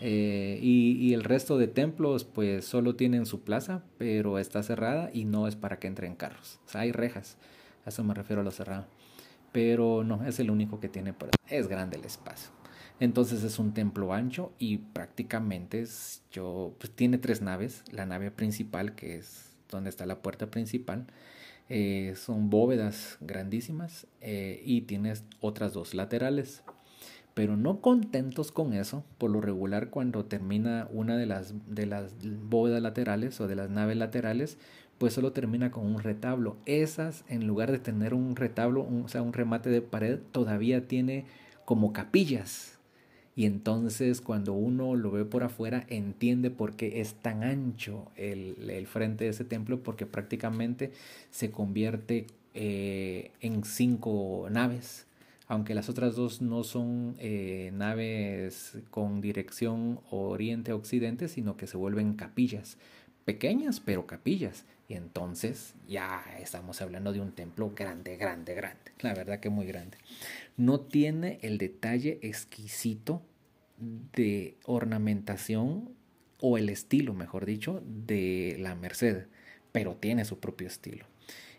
[0.00, 5.10] Eh, y, y, el resto de templos pues solo tienen su plaza, pero está cerrada
[5.12, 6.60] y no es para que entren carros.
[6.66, 7.36] O sea, hay rejas.
[7.84, 8.86] A eso me refiero a lo cerrado
[9.52, 12.50] pero no es el único que tiene por es grande el espacio.
[13.00, 17.84] Entonces es un templo ancho y prácticamente es, yo pues tiene tres naves.
[17.92, 21.06] La nave principal que es donde está la puerta principal
[21.68, 26.62] eh, son bóvedas grandísimas eh, y tienes otras dos laterales.
[27.34, 32.12] Pero no contentos con eso, por lo regular cuando termina una de las, de las
[32.42, 34.58] bóvedas laterales o de las naves laterales,
[34.98, 36.56] pues solo termina con un retablo.
[36.66, 41.24] Esas, en lugar de tener un retablo, o sea, un remate de pared, todavía tiene
[41.64, 42.78] como capillas.
[43.36, 48.86] Y entonces cuando uno lo ve por afuera, entiende por qué es tan ancho el,
[48.88, 50.90] frente de ese templo, porque prácticamente
[51.30, 55.06] se convierte eh, en cinco naves.
[55.46, 62.14] Aunque las otras dos no son eh, naves con dirección oriente-occidente, sino que se vuelven
[62.14, 62.76] capillas
[63.28, 64.64] pequeñas, pero capillas.
[64.88, 68.92] Y entonces ya estamos hablando de un templo grande, grande, grande.
[69.00, 69.98] La verdad que muy grande.
[70.56, 73.20] No tiene el detalle exquisito
[73.78, 75.90] de ornamentación
[76.40, 79.26] o el estilo, mejor dicho, de la Merced,
[79.72, 81.04] pero tiene su propio estilo.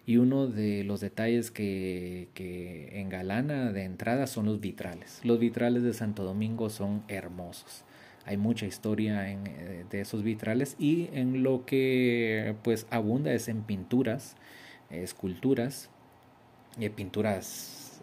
[0.08, 5.20] Y uno de los detalles que, que engalana de entrada son los vitrales.
[5.24, 7.84] Los vitrales de Santo Domingo son hermosos
[8.26, 13.48] hay mucha historia en, eh, de esos vitrales y en lo que pues abunda es
[13.48, 14.36] en pinturas
[14.90, 15.90] esculturas,
[16.80, 18.02] y pinturas,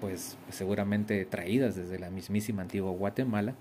[0.00, 3.54] pues seguramente traídas desde la mismísima antigua Guatemala.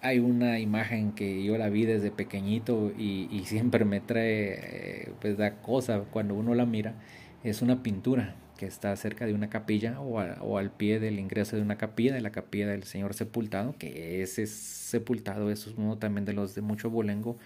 [0.00, 5.62] hay una imagen que yo la vi desde pequeñito y, siempre me trae, pues da
[5.62, 6.94] cosa cuando uno la mira,
[7.42, 11.62] es una pintura que está cerca de una capilla o, al pie del ingreso de
[11.62, 16.34] una capilla, de la capilla del Señor Sepultado, que ese sepultado es uno también de
[16.34, 17.38] los de mucho bolengo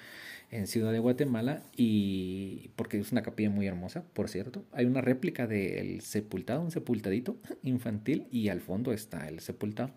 [0.53, 4.65] en Ciudad de Guatemala y porque es una capilla muy hermosa, por cierto.
[4.73, 9.91] Hay una réplica del sepultado, un sepultadito infantil y al fondo está el sepultado,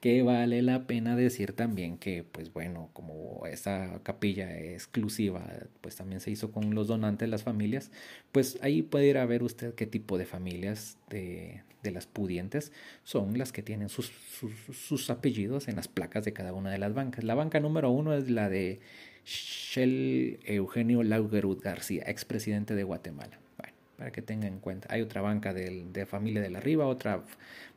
[0.00, 5.46] que vale la pena decir también que pues bueno, como esa capilla exclusiva
[5.82, 7.90] pues también se hizo con los donantes, las familias,
[8.32, 12.72] pues ahí puede ir a ver usted qué tipo de familias de, de las pudientes
[13.04, 16.78] son las que tienen sus, sus, sus apellidos en las placas de cada una de
[16.78, 17.24] las bancas.
[17.24, 18.80] La banca número uno es la de
[19.28, 23.38] Shell Eugenio Laugerud García, expresidente de Guatemala.
[23.58, 24.88] Bueno, para que tenga en cuenta.
[24.90, 27.24] Hay otra banca de, familia de la Riva, otra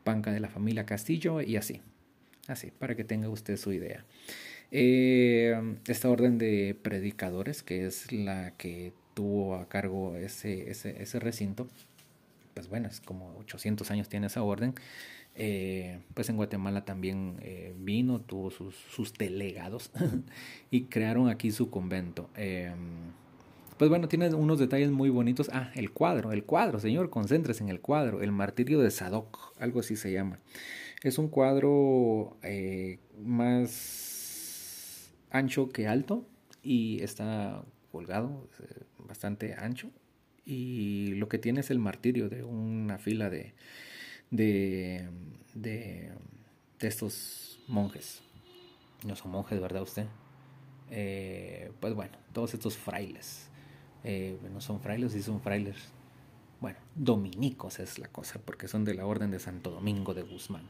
[0.05, 1.81] banca de la familia Castillo y así.
[2.47, 4.05] Así, para que tenga usted su idea.
[4.71, 11.19] Eh, esta orden de predicadores, que es la que tuvo a cargo ese, ese, ese
[11.19, 11.67] recinto,
[12.53, 14.73] pues bueno, es como 800 años tiene esa orden.
[15.33, 19.89] Eh, pues en Guatemala también eh, vino, tuvo sus, sus delegados
[20.71, 22.29] y crearon aquí su convento.
[22.35, 22.73] Eh,
[23.77, 25.49] pues bueno, tiene unos detalles muy bonitos.
[25.53, 29.79] Ah, el cuadro, el cuadro, señor, concéntrese en el cuadro, el martirio de Sadoc, algo
[29.79, 30.37] así se llama.
[31.01, 32.37] Es un cuadro
[33.17, 36.27] más ancho que alto
[36.61, 38.47] y está colgado,
[38.99, 39.89] bastante ancho.
[40.45, 43.55] Y lo que tiene es el martirio de una fila de,
[44.31, 45.07] de,
[45.53, 46.11] de,
[46.79, 48.23] estos monjes.
[49.05, 50.07] No son monjes, ¿verdad usted?
[50.89, 53.49] Eh, pues bueno, todos estos frailes.
[54.03, 55.75] Eh, no son frailes, sí son frailes.
[56.59, 60.63] Bueno, dominicos es la cosa, porque son de la Orden de Santo Domingo de Guzmán.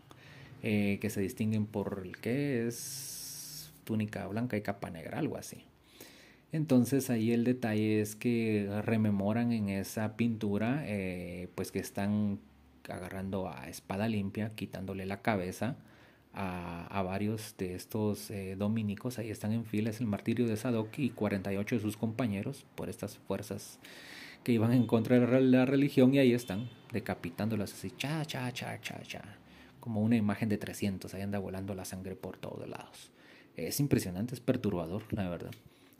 [0.63, 5.65] Eh, que se distinguen por el que es túnica blanca y capa negra, algo así.
[6.51, 10.85] Entonces ahí el detalle es que rememoran en esa pintura,
[11.55, 12.39] pues que están
[12.89, 15.75] agarrando a espada limpia, quitándole la cabeza
[16.33, 19.19] a, varios de estos eh, dominicos.
[19.19, 22.89] Ahí están en fila, es el martirio de Sadoc y 48 de sus compañeros por
[22.89, 23.79] estas fuerzas
[24.43, 28.79] que iban en contra de la religión y ahí están, decapitándolas así, cha, cha, cha,
[28.81, 29.21] cha, cha,
[29.79, 33.11] como una imagen de 300, ahí anda volando la sangre por todos lados.
[33.55, 35.51] Es impresionante, es perturbador, la verdad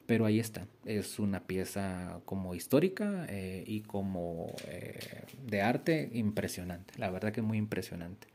[0.06, 0.68] pero ahí está.
[0.86, 6.94] Es una pieza como histórica eh, y como eh, de arte impresionante.
[6.98, 8.28] La verdad que muy impresionante.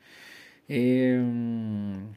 [0.68, 2.08] Em,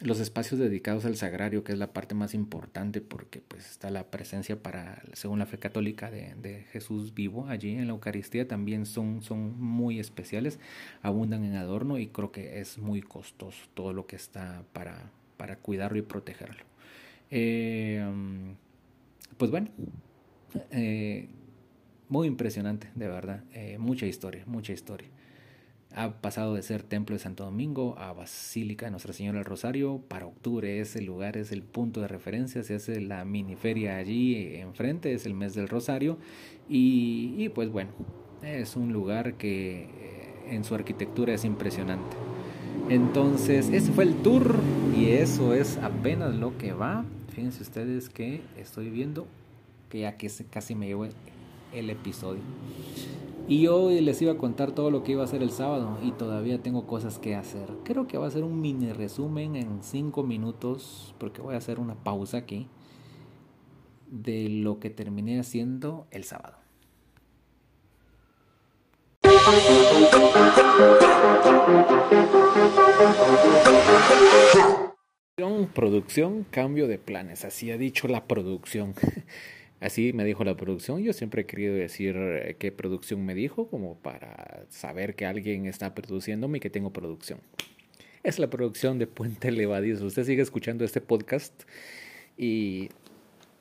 [0.00, 4.10] los espacios dedicados al sagrario, que es la parte más importante porque pues está la
[4.10, 9.22] presencia para, según la fe católica, de, Jesús vivo allí en la Eucaristía, también son,
[9.22, 10.58] son muy especiales,
[11.02, 15.56] abundan en adorno y creo que es muy costoso todo lo que está para, para
[15.56, 16.64] cuidarlo y protegerlo.
[17.30, 18.04] Eh,
[19.36, 19.68] pues bueno,
[20.70, 21.28] eh,
[22.08, 23.42] muy impresionante, de verdad.
[23.52, 25.08] Eh, mucha historia, mucha historia.
[25.94, 30.02] Ha pasado de ser Templo de Santo Domingo a Basílica de Nuestra Señora del Rosario.
[30.08, 32.62] Para octubre ese lugar es el punto de referencia.
[32.62, 36.18] Se hace la miniferia allí enfrente, es el mes del Rosario.
[36.68, 37.92] Y, pues bueno,
[38.42, 42.16] es un lugar que eh, en su arquitectura es impresionante.
[42.90, 44.54] Entonces, ese fue el tour
[44.96, 47.04] y eso es apenas lo que va
[47.36, 49.26] fíjense ustedes que estoy viendo
[49.90, 51.06] que ya que casi me llevo
[51.74, 52.40] el episodio.
[53.46, 56.12] Y hoy les iba a contar todo lo que iba a hacer el sábado y
[56.12, 57.68] todavía tengo cosas que hacer.
[57.84, 61.78] Creo que va a ser un mini resumen en 5 minutos porque voy a hacer
[61.78, 62.68] una pausa aquí
[64.10, 66.56] de lo que terminé haciendo el sábado.
[75.74, 78.94] Producción, cambio de planes, así ha dicho la producción.
[79.80, 81.02] Así me dijo la producción.
[81.02, 85.66] Yo siempre he querido decir eh, qué producción me dijo, como para saber que alguien
[85.66, 87.40] está produciéndome y que tengo producción.
[88.22, 90.06] Es la producción de Puente Levadizo.
[90.06, 91.64] Usted sigue escuchando este podcast
[92.38, 92.88] y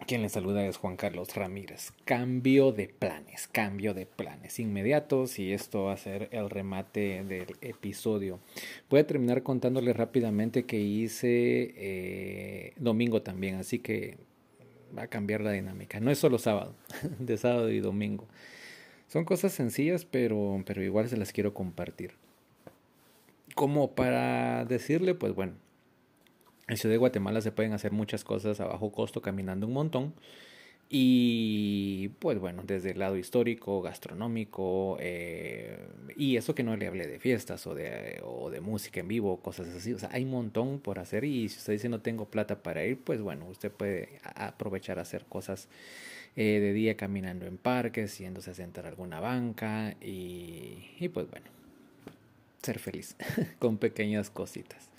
[0.06, 1.92] quien le saluda es Juan Carlos Ramírez.
[2.06, 7.56] Cambio de planes, cambio de planes inmediatos y esto va a ser el remate del
[7.62, 8.40] episodio.
[8.90, 14.18] Voy a terminar contándole rápidamente que hice eh, domingo también, así que
[14.96, 16.00] va a cambiar la dinámica.
[16.00, 16.76] No es solo sábado,
[17.20, 18.28] de sábado y domingo.
[19.08, 22.12] Son cosas sencillas, pero, pero igual se las quiero compartir.
[23.56, 25.54] Como para decirle, pues bueno,
[26.68, 30.14] en Ciudad de Guatemala se pueden hacer muchas cosas a bajo costo caminando un montón.
[30.88, 35.80] Y pues bueno, desde el lado histórico, gastronómico, eh,
[36.16, 39.38] y eso que no le hablé de fiestas o de, o de música en vivo,
[39.42, 39.94] cosas así.
[39.94, 42.86] O sea, hay un montón por hacer y si usted dice no tengo plata para
[42.86, 45.70] ir, pues bueno, usted puede aprovechar a hacer cosas
[46.36, 51.30] eh, de día caminando en parques, yéndose a sentar a alguna banca y, y pues
[51.30, 51.48] bueno,
[52.62, 53.16] ser feliz
[53.60, 54.95] con pequeñas cositas.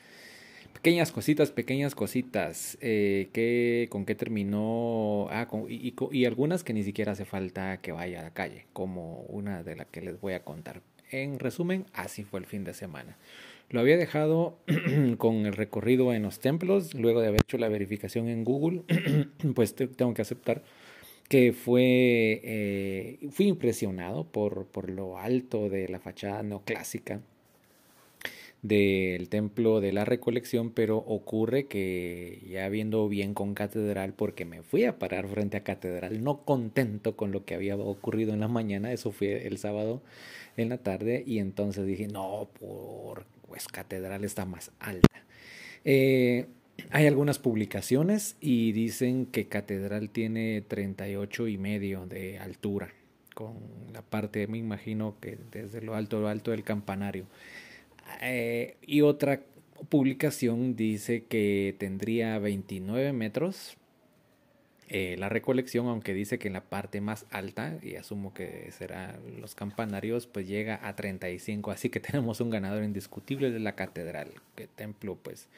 [0.77, 2.77] Pequeñas cositas, pequeñas cositas.
[2.83, 5.27] Eh, que, ¿Con qué terminó?
[5.31, 9.23] Ah, y, y, algunas que ni siquiera hace falta que vaya a la calle, como
[9.23, 10.83] una de las que les voy a contar.
[11.11, 13.17] En resumen, así fue el fin de semana.
[13.71, 14.59] Lo había dejado
[15.17, 18.83] con el recorrido en los templos, luego de haber hecho la verificación en Google,
[19.55, 20.63] pues tengo que aceptar
[21.29, 27.23] que fue, eh, fui impresionado por, por lo alto de la fachada neoclásica
[28.63, 34.63] del templo de la recolección, pero ocurre que ya viendo bien con catedral, porque me
[34.63, 38.49] fui a parar frente a catedral, no contento con lo que había ocurrido en la
[38.49, 40.03] mañana, eso fue el sábado
[40.57, 45.25] en la tarde, y entonces dije, no, por, pues catedral está más alta.
[45.85, 46.47] Eh,
[46.91, 52.93] hay algunas publicaciones y dicen que catedral tiene 38 y medio de altura,
[53.35, 53.55] con
[53.93, 57.27] la parte, me imagino que desde lo alto, lo alto del campanario.
[58.21, 59.41] Eh, y otra
[59.89, 63.77] publicación dice que tendría 29 metros
[64.89, 69.19] eh, la recolección, aunque dice que en la parte más alta, y asumo que serán
[69.41, 71.73] los campanarios, pues llega a 35.
[71.73, 75.49] Así que tenemos un ganador indiscutible de la catedral, que templo pues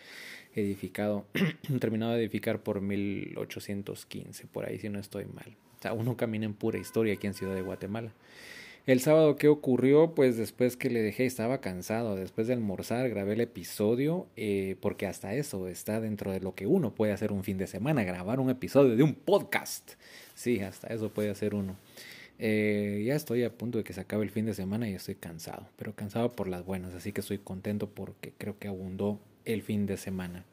[0.54, 1.26] edificado,
[1.80, 5.56] terminado de edificar por 1815, por ahí si no estoy mal.
[5.78, 8.12] O sea, uno camina en pura historia aquí en Ciudad de Guatemala.
[8.86, 10.14] El sábado, ¿qué ocurrió?
[10.14, 12.16] Pues después que le dejé, estaba cansado.
[12.16, 16.66] Después de almorzar, grabé el episodio, eh, porque hasta eso está dentro de lo que
[16.66, 19.92] uno puede hacer un fin de semana, grabar un episodio de un podcast.
[20.34, 21.76] Sí, hasta eso puede hacer uno.
[22.38, 25.16] Eh, ya estoy a punto de que se acabe el fin de semana y estoy
[25.16, 29.62] cansado, pero cansado por las buenas, así que estoy contento porque creo que abundó el
[29.62, 30.44] fin de semana.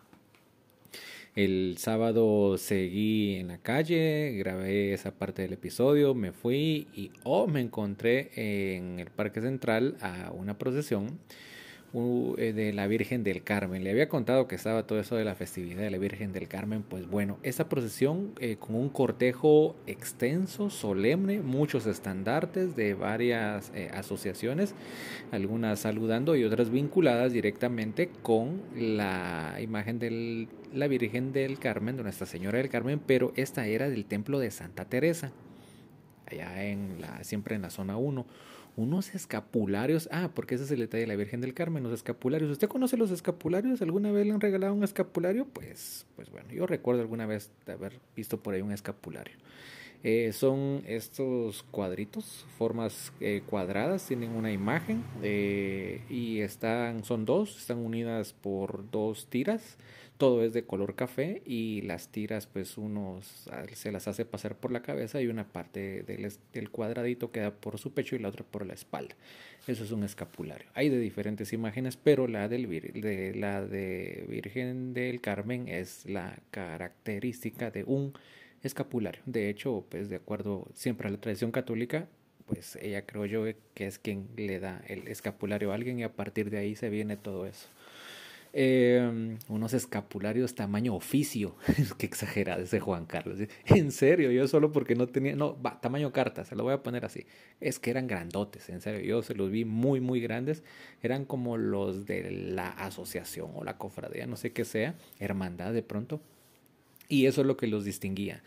[1.36, 7.46] El sábado seguí en la calle, grabé esa parte del episodio, me fui y oh,
[7.46, 8.32] me encontré
[8.78, 11.20] en el Parque Central a una procesión
[11.94, 13.84] de la Virgen del Carmen.
[13.84, 16.84] Le había contado que estaba todo eso de la festividad de la Virgen del Carmen.
[16.84, 23.90] Pues bueno, esa procesión eh, con un cortejo extenso, solemne, muchos estandartes de varias eh,
[23.94, 24.76] asociaciones,
[25.32, 32.04] algunas saludando y otras vinculadas directamente con la imagen de la Virgen del Carmen, de
[32.04, 35.32] Nuestra Señora del Carmen, pero esta era del templo de Santa Teresa,
[36.26, 38.26] allá en la, siempre en la zona 1
[38.76, 40.10] unos escapularios.
[40.12, 42.52] Ah, porque ese es el detalle de la Virgen del Carmen, los escapularios.
[42.52, 43.82] ¿Usted conoce los escapularios?
[43.82, 45.46] ¿Alguna vez le han regalado un escapulario?
[45.46, 49.36] Pues, pues bueno, yo recuerdo alguna vez de haber visto por ahí un escapulario.
[50.08, 57.58] Eh, son estos cuadritos, formas eh, cuadradas, tienen una imagen eh, y están, son dos,
[57.58, 59.78] están unidas por dos tiras
[60.18, 64.72] todo es de color café y las tiras pues unos se las hace pasar por
[64.72, 68.46] la cabeza y una parte del, del, cuadradito queda por su pecho y la otra
[68.46, 69.16] por la espalda.
[69.68, 70.68] Eso es un escapulario.
[70.74, 76.38] Hay de diferentes imágenes, pero la, del, de, la de Virgen del Carmen es la
[76.52, 78.14] característica de un
[78.64, 79.22] escapulario.
[79.26, 82.08] De hecho, pues de acuerdo siempre a la tradición católica,
[82.46, 83.44] pues ella creo yo
[83.74, 86.90] que es quien le da el escapulario a alguien y a partir de ahí se
[86.90, 87.68] viene todo eso.
[88.58, 91.58] Em, unos escapularios tamaño oficio.
[91.98, 93.38] Qué exagerado ese Juan Carlos.
[93.66, 95.36] En serio, yo solo porque no tenía.
[95.36, 97.26] No, va, tamaño carta, se lo voy a poner así.
[97.60, 99.02] Es que eran grandotes, en serio.
[99.02, 100.64] Yo se los vi muy, muy grandes.
[101.04, 105.84] Eran como los de la asociación o la cofradía, no sé qué sea, hermandad de
[105.84, 106.22] pronto.
[107.10, 108.42] Y eso es lo que los distinguía.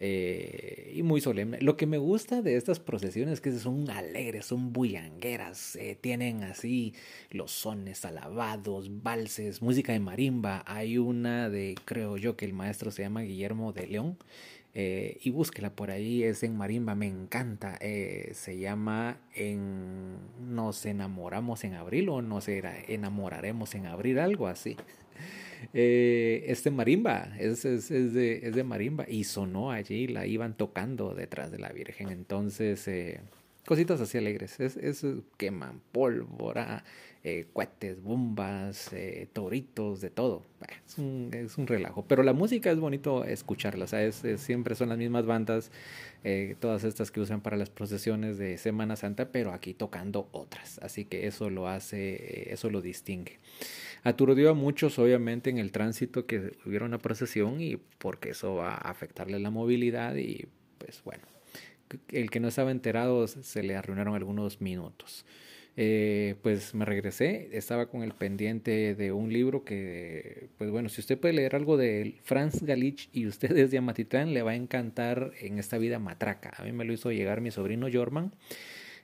[0.00, 1.60] Eh, y muy solemne.
[1.60, 6.42] Lo que me gusta de estas procesiones es que son alegres, son bullangueras, eh, tienen
[6.42, 6.94] así
[7.30, 10.64] los sones alabados, valses, música de marimba.
[10.66, 14.18] Hay una de, creo yo, que el maestro se llama Guillermo de León.
[14.76, 17.78] Eh, y búsquela por ahí, es en marimba, me encanta.
[17.78, 24.76] se llama en Nos enamoramos en abril o nos enamoraremos en abril, algo así.
[25.72, 31.14] Eh, este marimba, es, es, de, es, de, marimba y sonó allí, la iban tocando
[31.14, 32.10] detrás de la Virgen.
[32.10, 33.22] Entonces, eh,
[33.64, 35.04] cositas así alegres, es, es
[35.36, 36.84] queman pólvora,
[37.26, 40.42] eh, cohetes, bombas, eh, toritos, de todo.
[40.86, 44.74] Es un, es un, relajo, pero la música es bonito escucharla, o sea, es, siempre
[44.74, 45.70] son las mismas bandas,
[46.22, 50.78] eh, todas estas que usan para las procesiones de Semana Santa, pero aquí tocando otras,
[50.82, 53.38] así que eso lo hace, eso lo distingue.
[54.04, 58.74] Aturdió a muchos, obviamente, en el tránsito que hubiera una procesión y porque eso va
[58.74, 60.46] a afectarle la movilidad y
[60.78, 61.24] pues bueno,
[62.10, 65.24] el que no estaba enterado se le arruinaron algunos minutos.
[65.76, 71.00] Eh, pues me regresé, estaba con el pendiente de un libro que, pues bueno, si
[71.00, 74.54] usted puede leer algo de Franz Galich y usted es de Amatitlán, le va a
[74.54, 76.52] encantar en esta vida matraca.
[76.58, 78.32] A mí me lo hizo llegar mi sobrino Jorman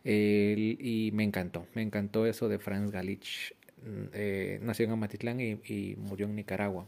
[0.05, 3.55] y me encantó, me encantó eso de Franz Galich.
[4.13, 6.87] Eh, nació en Amatitlán y, murió en Nicaragua.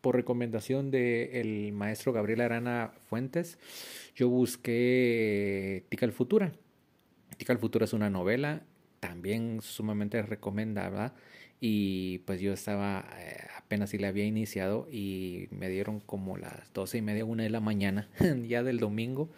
[0.00, 3.58] Por recomendación del maestro Gabriel Arana Fuentes,
[4.14, 6.52] yo busqué Tica el Futura.
[7.38, 8.62] Tica el Futura es una novela
[9.00, 11.14] también sumamente recomendada
[11.60, 13.43] y pues yo estaba eh,
[13.86, 17.60] si la había iniciado y me dieron como las doce y media, una de la
[17.60, 18.08] mañana
[18.48, 19.30] ya del domingo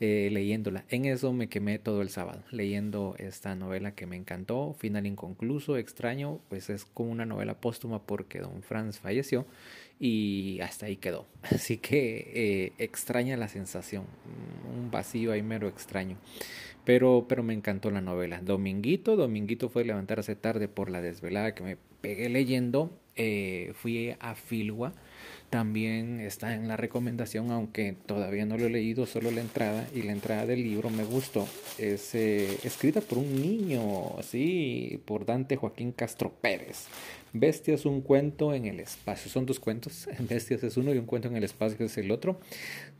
[0.00, 0.84] eh, leyéndola.
[0.88, 5.76] En eso me quemé todo el sábado leyendo esta novela que me encantó, final inconcluso,
[5.76, 9.46] extraño, pues es como una novela póstuma porque don Franz falleció
[10.00, 11.26] y hasta ahí quedó.
[11.42, 14.04] Así que eh, extraña la sensación,
[14.76, 16.16] un vacío ahí mero extraño.
[16.84, 18.40] Pero, pero me encantó la novela.
[18.42, 22.90] Dominguito, Dominguito fue levantarse tarde por la desvelada que me pegué leyendo.
[23.16, 24.92] Eh, fui a Filwa.
[25.50, 29.86] También está en la recomendación, aunque todavía no lo he leído, solo la entrada.
[29.94, 31.46] Y la entrada del libro me gustó.
[31.78, 36.88] Es eh, escrita por un niño, sí, por Dante Joaquín Castro Pérez.
[37.36, 39.28] Bestias, un cuento en el espacio.
[39.28, 40.08] Son dos cuentos.
[40.20, 42.38] Bestias es uno y un cuento en el espacio es el otro.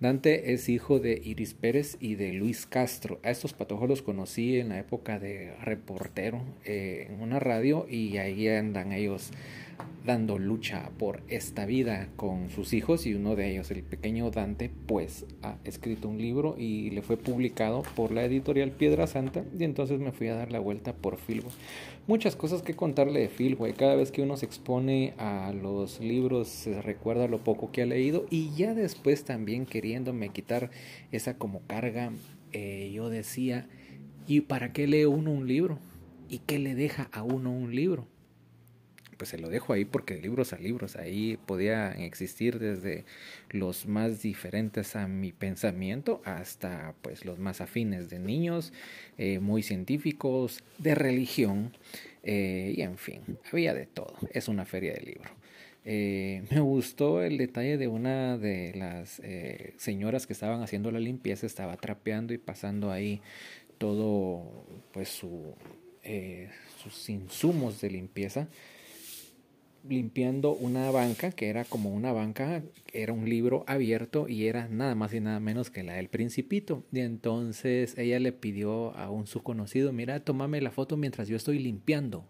[0.00, 3.20] Dante es hijo de Iris Pérez y de Luis Castro.
[3.22, 8.16] A estos patojos los conocí en la época de reportero eh, en una radio y
[8.16, 9.30] ahí andan ellos
[10.04, 14.70] dando lucha por esta vida con sus hijos y uno de ellos, el pequeño Dante,
[14.86, 19.64] pues ha escrito un libro y le fue publicado por la editorial Piedra Santa y
[19.64, 21.48] entonces me fui a dar la vuelta por Filbo.
[22.06, 26.48] Muchas cosas que contarle de Filbo cada vez que uno se expone a los libros
[26.48, 30.70] se recuerda lo poco que ha leído y ya después también queriéndome quitar
[31.12, 32.12] esa como carga,
[32.52, 33.68] eh, yo decía,
[34.26, 35.78] ¿y para qué lee uno un libro?
[36.28, 38.06] ¿Y qué le deja a uno un libro?
[39.16, 43.04] Pues se lo dejo ahí porque de libros a libros ahí podían existir desde
[43.50, 48.72] los más diferentes a mi pensamiento hasta pues los más afines de niños,
[49.18, 51.76] eh, muy científicos, de religión
[52.22, 54.14] eh, y en fin, había de todo.
[54.32, 55.30] Es una feria de libro.
[55.84, 59.20] Eh, me gustó el detalle de una de las
[59.76, 63.20] señoras que estaban haciendo la limpieza, estaba trapeando y pasando ahí
[63.78, 65.54] todo pues su,
[66.82, 68.48] sus insumos de limpieza
[69.88, 72.62] limpiando una banca que era como una banca,
[72.92, 76.84] era un libro abierto y era nada más y nada menos que la del principito.
[76.92, 81.36] Y entonces ella le pidió a un su conocido, mira, tómame la foto mientras yo
[81.36, 82.26] estoy limpiando.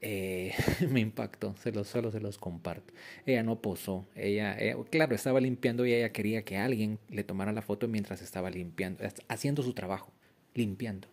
[0.00, 0.54] Eh,
[0.90, 2.94] me impactó, se los, solo se los comparto.
[3.26, 7.52] Ella no posó, ella, ella, claro, estaba limpiando y ella quería que alguien le tomara
[7.52, 10.12] la foto mientras estaba limpiando, haciendo su trabajo,
[10.54, 11.08] limpiando.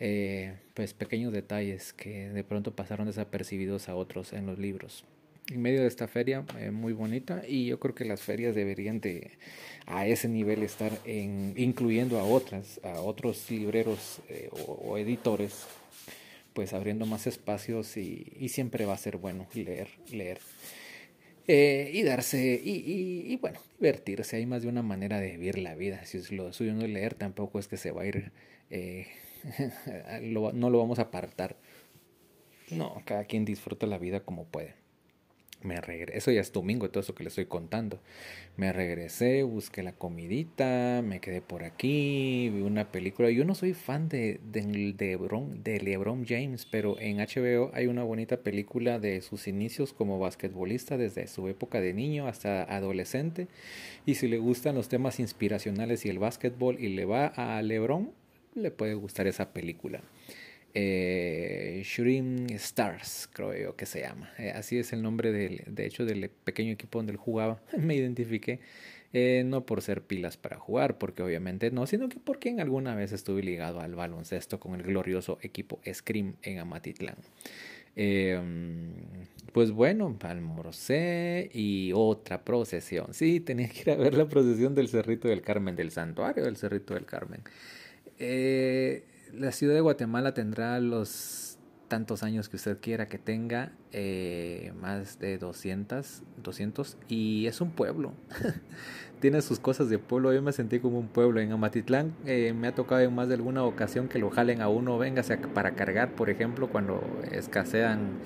[0.00, 5.04] Eh, pues pequeños detalles que de pronto pasaron desapercibidos a otros en los libros.
[5.50, 9.00] En medio de esta feria eh, muy bonita y yo creo que las ferias deberían
[9.00, 9.32] de
[9.86, 15.64] a ese nivel estar en, incluyendo a otras, a otros libreros eh, o, editores,
[16.52, 20.38] pues abriendo más espacios y, y, siempre va a ser bueno leer, leer.
[21.46, 24.36] y darse, y, y, bueno, divertirse.
[24.36, 26.04] Hay más de una manera de vivir la vida.
[26.04, 28.32] Si es lo suyo no leer, tampoco es que se va a ir
[30.22, 31.56] no lo vamos a apartar.
[32.70, 34.74] No, cada quien disfruta la vida como puede.
[35.62, 37.98] Me regresé, eso ya es domingo, todo eso que le estoy contando.
[38.56, 43.28] Me regresé, busqué la comidita, me quedé por aquí, vi una película.
[43.30, 44.62] Yo no soy fan de, de,
[44.92, 50.96] de, LeBron James, pero en HBO hay una bonita película de sus inicios como basquetbolista,
[50.96, 53.48] desde su época de niño hasta adolescente.
[54.06, 58.12] Y si le gustan los temas inspiracionales y el básquetbol y le va a LeBron,
[58.58, 60.02] le puede gustar esa película.
[60.74, 64.30] Eh, Shooting Stars, creo yo que se llama.
[64.38, 67.60] Eh, así es el nombre del, de hecho del pequeño equipo donde él jugaba.
[67.78, 68.60] Me identifiqué.
[69.14, 73.12] Eh, no por ser pilas para jugar, porque obviamente no, sino que porque alguna vez
[73.12, 77.16] estuve ligado al baloncesto con el glorioso equipo Scream en Amatitlán.
[77.96, 78.92] Em,
[79.52, 83.14] pues bueno, almorcé y otra procesión.
[83.14, 86.56] Sí, tenía que ir a ver la procesión del Cerrito del Carmen, del santuario del
[86.56, 87.40] Cerrito del Carmen.
[88.18, 91.48] Eh, la ciudad de Guatemala tendrá los
[91.88, 97.70] tantos años que usted quiera que tenga, eh, más de 200, 200, y es un
[97.70, 98.12] pueblo.
[99.20, 101.40] Tiene sus cosas de pueblo, yo me sentí como un pueblo.
[101.40, 104.68] En Amatitlán eh, me ha tocado en más de alguna ocasión que lo jalen a
[104.68, 105.22] uno, venga
[105.54, 107.02] para cargar, por ejemplo, cuando
[107.32, 108.18] escasean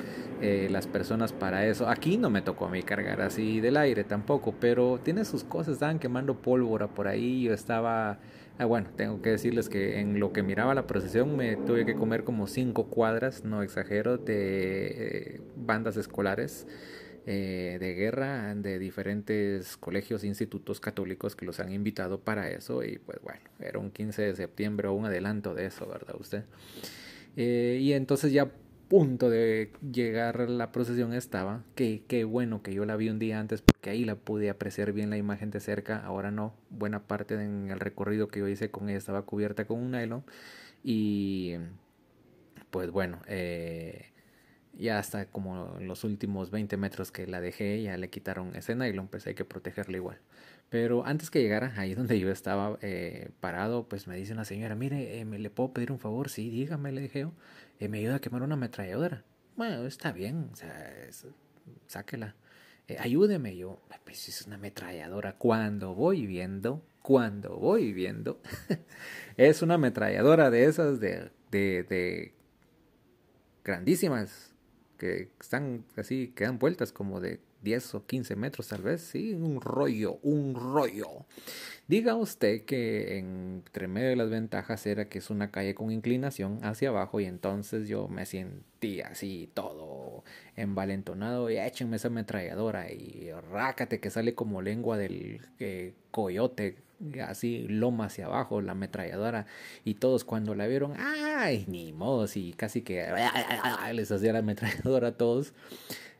[0.43, 1.89] eh, las personas para eso.
[1.89, 5.75] Aquí no me tocó a mí cargar así del aire tampoco, pero tiene sus cosas,
[5.75, 8.19] estaban quemando pólvora por ahí, yo estaba
[8.59, 11.95] Ah, bueno, tengo que decirles que en lo que miraba la procesión me tuve que
[11.97, 16.67] comer como cinco cuadras, no exagero, de eh, bandas escolares
[17.27, 22.85] eh, de guerra de diferentes colegios e institutos católicos que los han invitado para eso
[22.85, 26.45] y pues bueno, era un 15 de septiembre o un adelanto de eso, ¿verdad usted?
[27.37, 28.51] Eh, y entonces ya
[28.93, 33.41] punto de llegar la procesión estaba, que qué bueno que yo la vi un día
[33.41, 37.37] antes porque ahí la pude apreciar bien la imagen de cerca, ahora no, buena parte
[37.43, 40.25] en el recorrido que yo hice con ella estaba cubierta con un nylon
[40.85, 41.55] y
[42.71, 44.07] pues bueno, eh,
[44.75, 49.09] ya hasta como los últimos 20 metros que la dejé ya le quitaron ese nylon,
[49.09, 50.19] pues hay que protegerla igual.
[50.71, 54.75] Pero antes que llegara, ahí donde yo estaba eh, parado, pues me dice una señora,
[54.75, 56.31] mire, eh, ¿me le puedo pedir un favor?
[56.31, 57.27] Sí, dígame, le dije.
[57.83, 59.25] Eh, me ayuda a quemar una ametralladora.
[59.57, 60.95] Bueno, está bien, o sea,
[61.89, 62.37] sáquela.
[62.87, 65.37] Eh, ayúdeme, yo, pues es una ametralladora.
[65.37, 68.41] Cuando voy viendo, cuando voy viendo,
[69.37, 72.33] es una ametralladora de esas de, de, de
[73.65, 74.55] grandísimas,
[74.97, 79.35] que están así, que dan vueltas como de 10 o 15 metros tal vez, sí,
[79.35, 81.27] un rollo, un rollo.
[81.89, 86.59] Diga usted que entre medio de las ventajas era que es una calle con inclinación
[86.63, 90.25] hacia abajo y entonces yo me sentí así todo
[90.57, 96.77] envalentonado y échenme esa ametralladora y rácate que sale como lengua del eh, coyote
[97.27, 99.47] así loma hacia abajo la ametralladora
[99.85, 103.05] y todos cuando la vieron ay ni modo y casi que
[103.93, 105.53] les hacía la ametralladora a todos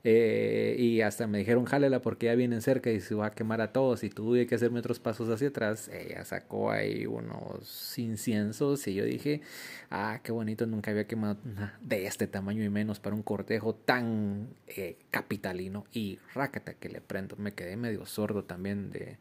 [0.05, 3.61] eh, y hasta me dijeron, jálela porque ya vienen cerca y se va a quemar
[3.61, 4.03] a todos.
[4.03, 5.89] Y tuve que hacerme otros pasos hacia atrás.
[5.89, 9.43] Ella sacó ahí unos inciensos y yo dije,
[9.91, 11.37] ah, qué bonito, nunca había quemado
[11.81, 15.85] de este tamaño y menos para un cortejo tan eh, capitalino.
[15.93, 19.19] Y rácata que le prendo, me quedé medio sordo también de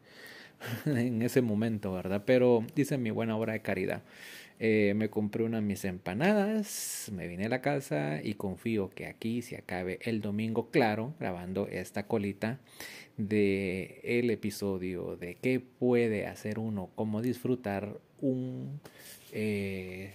[0.86, 2.22] en ese momento, ¿verdad?
[2.26, 4.02] Pero dice mi buena obra de caridad.
[4.58, 9.06] Eh, me compré una de mis empanadas, me vine a la casa y confío que
[9.06, 12.60] aquí se acabe el domingo, claro, grabando esta colita
[13.16, 18.80] de el episodio de qué puede hacer uno, cómo disfrutar un
[19.32, 20.12] eh,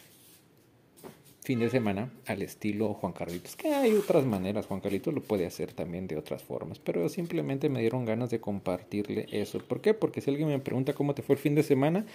[1.47, 3.55] fin de semana al estilo Juan Carlitos.
[3.55, 7.69] Que hay otras maneras, Juan Carlitos lo puede hacer también de otras formas, pero simplemente
[7.69, 9.59] me dieron ganas de compartirle eso.
[9.59, 9.93] ¿Por qué?
[9.93, 12.05] Porque si alguien me pregunta cómo te fue el fin de semana,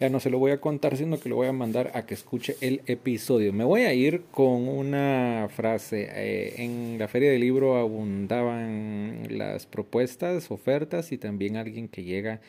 [0.00, 2.14] ya no se lo voy a contar, sino que lo voy a mandar a que
[2.14, 3.52] escuche el episodio.
[3.52, 6.08] Me voy a ir con una frase.
[6.10, 12.40] Eh, en la feria del libro abundaban las propuestas, ofertas y también alguien que llega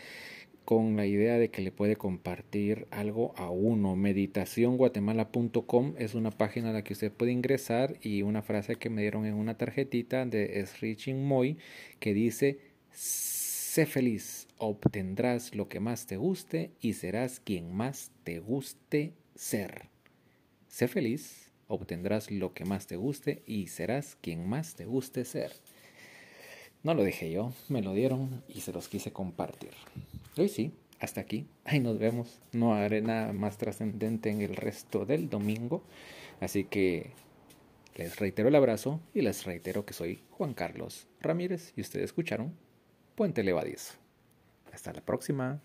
[0.69, 3.95] con la idea de que le puede compartir algo a uno.
[3.95, 9.01] Meditacionguatemala.com es una página a la que usted puede ingresar y una frase que me
[9.01, 11.57] dieron en una tarjetita de Sriching Moy
[11.99, 12.59] que dice,
[12.91, 19.89] sé feliz, obtendrás lo que más te guste y serás quien más te guste ser.
[20.67, 25.51] Sé feliz, obtendrás lo que más te guste y serás quien más te guste ser.
[26.83, 29.71] No lo dejé yo, me lo dieron y se los quise compartir.
[30.39, 31.47] Hoy sí, hasta aquí.
[31.65, 32.39] Ahí nos vemos.
[32.53, 35.83] No haré nada más trascendente en el resto del domingo.
[36.39, 37.11] Así que
[37.95, 42.53] les reitero el abrazo y les reitero que soy Juan Carlos Ramírez y ustedes escucharon
[43.15, 43.95] Puente Levadizo.
[44.71, 45.61] Hasta la próxima.